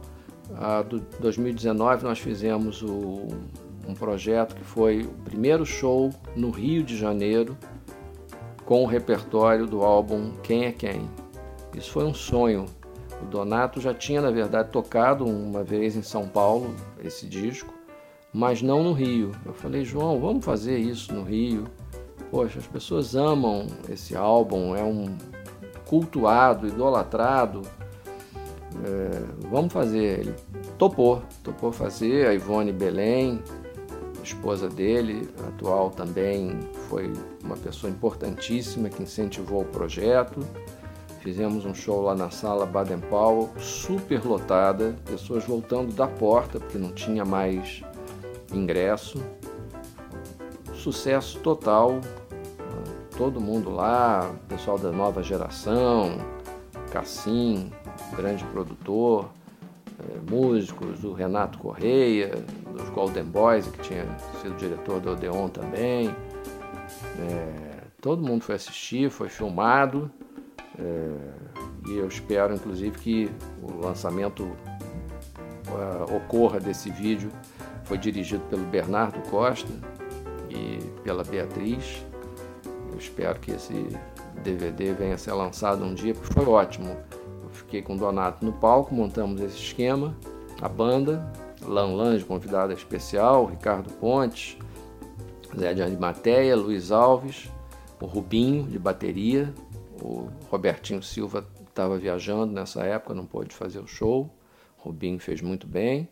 a 0.56 0.82
do 0.82 0.98
2019 1.20 2.02
nós 2.02 2.18
fizemos 2.18 2.82
o, 2.82 3.28
um 3.86 3.94
projeto 3.94 4.56
que 4.56 4.64
foi 4.64 5.02
o 5.02 5.10
primeiro 5.24 5.64
show 5.64 6.10
no 6.34 6.50
Rio 6.50 6.82
de 6.82 6.96
Janeiro 6.96 7.56
com 8.64 8.82
o 8.82 8.86
repertório 8.86 9.68
do 9.68 9.84
álbum 9.84 10.32
Quem 10.42 10.64
é 10.64 10.72
Quem. 10.72 11.08
Isso 11.76 11.92
foi 11.92 12.04
um 12.04 12.14
sonho. 12.14 12.66
O 13.22 13.26
Donato 13.26 13.80
já 13.80 13.94
tinha, 13.94 14.20
na 14.20 14.32
verdade, 14.32 14.70
tocado 14.70 15.24
uma 15.24 15.62
vez 15.62 15.94
em 15.94 16.02
São 16.02 16.26
Paulo 16.26 16.74
esse 17.04 17.28
disco, 17.28 17.72
mas 18.32 18.62
não 18.62 18.82
no 18.82 18.92
Rio. 18.92 19.30
Eu 19.46 19.54
falei, 19.54 19.84
João, 19.84 20.18
vamos 20.18 20.44
fazer 20.44 20.78
isso 20.78 21.14
no 21.14 21.22
Rio. 21.22 21.68
Poxa, 22.30 22.58
as 22.60 22.66
pessoas 22.66 23.16
amam 23.16 23.66
esse 23.88 24.16
álbum, 24.16 24.76
é 24.76 24.84
um 24.84 25.16
cultuado, 25.84 26.68
idolatrado. 26.68 27.62
É, 28.84 29.22
vamos 29.50 29.72
fazer. 29.72 30.20
Ele 30.20 30.34
topou, 30.78 31.22
topou 31.42 31.72
fazer. 31.72 32.28
A 32.28 32.34
Ivone 32.34 32.72
Belém, 32.72 33.42
esposa 34.22 34.68
dele, 34.68 35.28
atual 35.48 35.90
também, 35.90 36.60
foi 36.88 37.12
uma 37.42 37.56
pessoa 37.56 37.90
importantíssima 37.90 38.88
que 38.88 39.02
incentivou 39.02 39.62
o 39.62 39.66
projeto. 39.66 40.40
Fizemos 41.20 41.66
um 41.66 41.74
show 41.74 42.00
lá 42.00 42.14
na 42.14 42.30
sala 42.30 42.64
Baden 42.64 43.00
Powell, 43.00 43.50
super 43.58 44.24
lotada, 44.24 44.96
pessoas 45.04 45.44
voltando 45.44 45.92
da 45.92 46.06
porta 46.06 46.58
porque 46.58 46.78
não 46.78 46.92
tinha 46.92 47.24
mais 47.24 47.82
ingresso. 48.54 49.20
Sucesso 50.80 51.38
total, 51.40 52.00
todo 53.14 53.38
mundo 53.38 53.68
lá, 53.68 54.34
pessoal 54.48 54.78
da 54.78 54.90
nova 54.90 55.22
geração, 55.22 56.16
Cassim, 56.90 57.70
grande 58.16 58.42
produtor, 58.46 59.28
é, 59.98 60.30
músicos, 60.30 61.04
o 61.04 61.12
Renato 61.12 61.58
Correia, 61.58 62.32
dos 62.74 62.88
Golden 62.88 63.24
Boys, 63.24 63.66
que 63.66 63.78
tinha 63.82 64.06
sido 64.40 64.56
diretor 64.56 65.00
do 65.00 65.10
Odeon 65.10 65.50
também. 65.50 66.08
É, 67.18 67.82
todo 68.00 68.22
mundo 68.22 68.42
foi 68.42 68.54
assistir, 68.54 69.10
foi 69.10 69.28
filmado 69.28 70.10
é, 70.78 71.90
e 71.90 71.98
eu 71.98 72.08
espero 72.08 72.54
inclusive 72.54 72.98
que 72.98 73.30
o 73.62 73.84
lançamento 73.84 74.44
uh, 74.44 76.16
ocorra 76.16 76.58
desse 76.58 76.90
vídeo. 76.90 77.30
Foi 77.84 77.98
dirigido 77.98 78.42
pelo 78.44 78.64
Bernardo 78.64 79.20
Costa 79.28 79.68
e 80.50 80.78
pela 81.02 81.24
Beatriz. 81.24 82.04
Espero 82.98 83.38
que 83.38 83.52
esse 83.52 83.86
DVD 84.42 84.92
venha 84.92 85.14
a 85.14 85.18
ser 85.18 85.32
lançado 85.32 85.84
um 85.84 85.94
dia, 85.94 86.14
porque 86.14 86.34
foi 86.34 86.44
ótimo. 86.44 86.96
Eu 87.42 87.50
fiquei 87.50 87.80
com 87.82 87.94
o 87.94 87.98
Donato 87.98 88.44
no 88.44 88.52
palco, 88.52 88.94
montamos 88.94 89.40
esse 89.40 89.56
esquema, 89.56 90.14
a 90.60 90.68
banda, 90.68 91.32
Lan 91.62 91.94
Lange, 91.94 92.24
convidada 92.24 92.72
especial, 92.72 93.46
Ricardo 93.46 93.90
Pontes, 93.94 94.56
Zé 95.58 95.72
de 95.72 95.82
Arimateia, 95.82 96.56
Luiz 96.56 96.90
Alves, 96.90 97.48
o 98.00 98.06
Rubinho 98.06 98.64
de 98.64 98.78
bateria, 98.78 99.52
o 100.02 100.28
Robertinho 100.50 101.02
Silva 101.02 101.46
estava 101.68 101.98
viajando 101.98 102.52
nessa 102.52 102.82
época, 102.82 103.14
não 103.14 103.26
pôde 103.26 103.54
fazer 103.54 103.78
o 103.78 103.86
show, 103.86 104.30
o 104.78 104.88
Rubinho 104.88 105.18
fez 105.18 105.40
muito 105.40 105.66
bem 105.66 106.08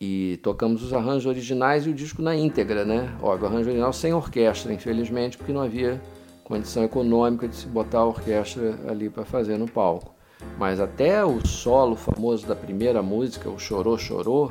e 0.00 0.38
tocamos 0.42 0.82
os 0.82 0.94
arranjos 0.94 1.26
originais 1.26 1.84
e 1.86 1.90
o 1.90 1.94
disco 1.94 2.22
na 2.22 2.34
íntegra, 2.34 2.86
né? 2.86 3.14
Óbvio, 3.20 3.48
arranjo 3.48 3.68
original 3.68 3.92
sem 3.92 4.14
orquestra, 4.14 4.72
infelizmente, 4.72 5.36
porque 5.36 5.52
não 5.52 5.60
havia 5.60 6.00
condição 6.42 6.82
econômica 6.82 7.46
de 7.46 7.54
se 7.54 7.66
botar 7.66 7.98
a 7.98 8.06
orquestra 8.06 8.78
ali 8.88 9.10
para 9.10 9.26
fazer 9.26 9.58
no 9.58 9.68
palco. 9.68 10.14
Mas 10.58 10.80
até 10.80 11.22
o 11.22 11.46
solo 11.46 11.94
famoso 11.94 12.46
da 12.46 12.56
primeira 12.56 13.02
música, 13.02 13.50
o 13.50 13.58
Chorou 13.58 13.98
Chorou, 13.98 14.50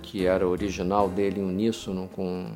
que 0.00 0.24
era 0.24 0.48
original 0.48 1.10
dele 1.10 1.40
em 1.40 1.44
uníssono 1.44 2.08
com, 2.08 2.50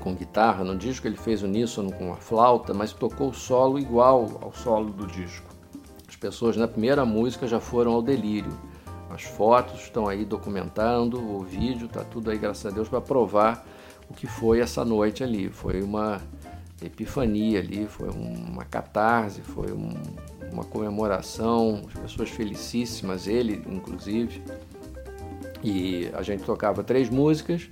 com 0.00 0.14
guitarra, 0.16 0.64
no 0.64 0.76
disco 0.76 1.06
ele 1.06 1.16
fez 1.16 1.44
uníssono 1.44 1.92
com 1.92 2.12
a 2.12 2.16
flauta, 2.16 2.74
mas 2.74 2.92
tocou 2.92 3.28
o 3.28 3.34
solo 3.34 3.78
igual 3.78 4.38
ao 4.42 4.52
solo 4.52 4.90
do 4.90 5.06
disco. 5.06 5.46
As 6.08 6.16
pessoas 6.16 6.56
na 6.56 6.66
primeira 6.66 7.04
música 7.04 7.46
já 7.46 7.60
foram 7.60 7.92
ao 7.92 8.02
delírio. 8.02 8.52
As 9.10 9.22
fotos 9.22 9.80
estão 9.80 10.06
aí 10.06 10.24
documentando, 10.24 11.18
o 11.18 11.42
vídeo 11.42 11.86
está 11.86 12.04
tudo 12.04 12.30
aí, 12.30 12.38
graças 12.38 12.66
a 12.66 12.74
Deus, 12.74 12.88
para 12.88 13.00
provar 13.00 13.66
o 14.08 14.14
que 14.14 14.26
foi 14.26 14.60
essa 14.60 14.84
noite 14.84 15.24
ali. 15.24 15.48
Foi 15.48 15.82
uma 15.82 16.20
epifania 16.82 17.58
ali, 17.60 17.86
foi 17.86 18.08
uma 18.10 18.64
catarse, 18.64 19.40
foi 19.40 19.72
um, 19.72 19.92
uma 20.52 20.64
comemoração, 20.64 21.82
as 21.88 22.00
pessoas 22.00 22.30
felicíssimas, 22.30 23.26
ele 23.26 23.62
inclusive. 23.68 24.42
E 25.62 26.08
a 26.14 26.22
gente 26.22 26.44
tocava 26.44 26.84
três 26.84 27.08
músicas, 27.08 27.68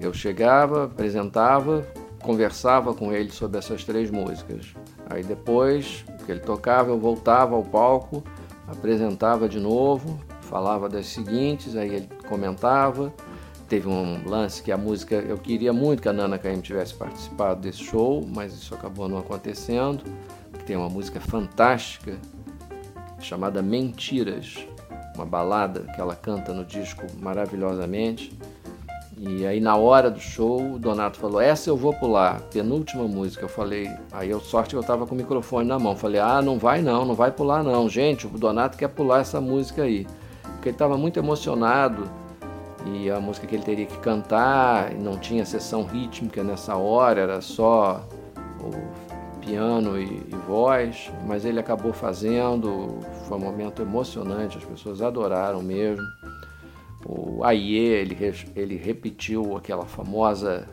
eu 0.00 0.14
chegava, 0.14 0.84
apresentava, 0.84 1.86
conversava 2.22 2.94
com 2.94 3.12
ele 3.12 3.30
sobre 3.30 3.58
essas 3.58 3.84
três 3.84 4.10
músicas. 4.10 4.74
Aí 5.10 5.22
depois 5.22 6.04
que 6.24 6.32
ele 6.32 6.40
tocava, 6.40 6.90
eu 6.90 6.98
voltava 6.98 7.54
ao 7.54 7.62
palco, 7.62 8.22
apresentava 8.66 9.48
de 9.48 9.58
novo, 9.58 10.18
falava 10.48 10.88
das 10.88 11.06
seguintes, 11.06 11.76
aí 11.76 11.94
ele 11.94 12.08
comentava. 12.28 13.12
Teve 13.68 13.86
um 13.86 14.26
lance 14.26 14.62
que 14.62 14.72
a 14.72 14.78
música, 14.78 15.16
eu 15.16 15.36
queria 15.36 15.72
muito 15.72 16.00
que 16.00 16.08
a 16.08 16.12
Nana 16.12 16.38
Caymmi 16.38 16.62
tivesse 16.62 16.94
participado 16.94 17.60
desse 17.60 17.84
show, 17.84 18.26
mas 18.26 18.54
isso 18.54 18.74
acabou 18.74 19.08
não 19.08 19.18
acontecendo. 19.18 20.02
Tem 20.66 20.74
uma 20.74 20.88
música 20.88 21.20
fantástica 21.20 22.16
chamada 23.20 23.60
Mentiras, 23.60 24.66
uma 25.14 25.26
balada 25.26 25.80
que 25.94 26.00
ela 26.00 26.16
canta 26.16 26.54
no 26.54 26.64
disco 26.64 27.02
maravilhosamente. 27.20 28.32
E 29.18 29.44
aí 29.44 29.60
na 29.60 29.76
hora 29.76 30.10
do 30.10 30.20
show, 30.20 30.74
o 30.74 30.78
Donato 30.78 31.18
falou: 31.18 31.40
"Essa 31.40 31.68
eu 31.68 31.76
vou 31.76 31.92
pular, 31.92 32.40
penúltima 32.52 33.04
música". 33.04 33.44
Eu 33.44 33.48
falei: 33.48 33.90
"Aí 34.12 34.30
eu 34.30 34.40
sorte 34.40 34.74
eu 34.74 34.82
tava 34.82 35.06
com 35.06 35.14
o 35.14 35.18
microfone 35.18 35.68
na 35.68 35.78
mão". 35.78 35.96
Falei: 35.96 36.20
"Ah, 36.20 36.40
não 36.40 36.58
vai 36.58 36.80
não, 36.80 37.04
não 37.04 37.14
vai 37.14 37.32
pular 37.32 37.62
não, 37.62 37.88
gente. 37.88 38.26
O 38.26 38.30
Donato 38.30 38.78
quer 38.78 38.88
pular 38.88 39.20
essa 39.20 39.40
música 39.40 39.82
aí" 39.82 40.06
porque 40.58 40.70
ele 40.70 40.74
estava 40.74 40.98
muito 40.98 41.18
emocionado 41.20 42.10
e 42.84 43.08
a 43.08 43.20
música 43.20 43.46
que 43.46 43.54
ele 43.54 43.62
teria 43.62 43.86
que 43.86 43.96
cantar, 43.98 44.92
não 44.92 45.16
tinha 45.16 45.44
sessão 45.46 45.84
rítmica 45.84 46.42
nessa 46.42 46.76
hora, 46.76 47.20
era 47.20 47.40
só 47.40 48.04
o 48.60 49.38
piano 49.38 50.00
e, 50.00 50.04
e, 50.04 50.36
voz, 50.48 51.12
mas 51.26 51.44
ele 51.44 51.60
acabou 51.60 51.92
fazendo, 51.92 52.98
foi 53.28 53.38
um 53.38 53.40
momento 53.40 53.82
emocionante, 53.82 54.58
as 54.58 54.64
pessoas 54.64 55.00
adoraram 55.00 55.62
mesmo. 55.62 56.04
O 57.06 57.44
Aie, 57.44 57.76
ele, 57.76 58.16
ele 58.56 58.76
repetiu 58.76 59.56
aquela 59.56 59.86
famosa, 59.86 60.68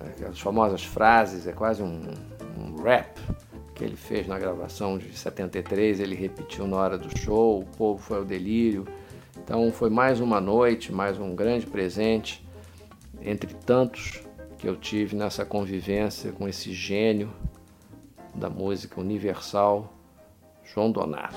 aquelas 0.00 0.40
famosas 0.40 0.82
frases, 0.82 1.46
é 1.46 1.52
quase 1.52 1.82
um, 1.82 2.00
um 2.58 2.82
rap 2.82 3.20
que 3.76 3.84
ele 3.84 3.96
fez 3.96 4.26
na 4.26 4.38
gravação 4.38 4.96
de 4.96 5.16
73, 5.16 6.00
ele 6.00 6.14
repetiu 6.14 6.66
na 6.66 6.78
hora 6.78 6.96
do 6.98 7.16
show, 7.18 7.60
o 7.60 7.66
povo 7.76 8.02
foi 8.02 8.16
ao 8.16 8.24
delírio. 8.24 8.88
Então 9.36 9.70
foi 9.70 9.90
mais 9.90 10.18
uma 10.18 10.40
noite, 10.40 10.90
mais 10.90 11.20
um 11.20 11.36
grande 11.36 11.66
presente, 11.66 12.42
entre 13.20 13.54
tantos 13.54 14.22
que 14.58 14.66
eu 14.66 14.76
tive 14.76 15.14
nessa 15.14 15.44
convivência 15.44 16.32
com 16.32 16.48
esse 16.48 16.72
gênio 16.72 17.30
da 18.34 18.48
música 18.48 18.98
universal, 18.98 19.92
João 20.64 20.90
Donato. 20.90 21.36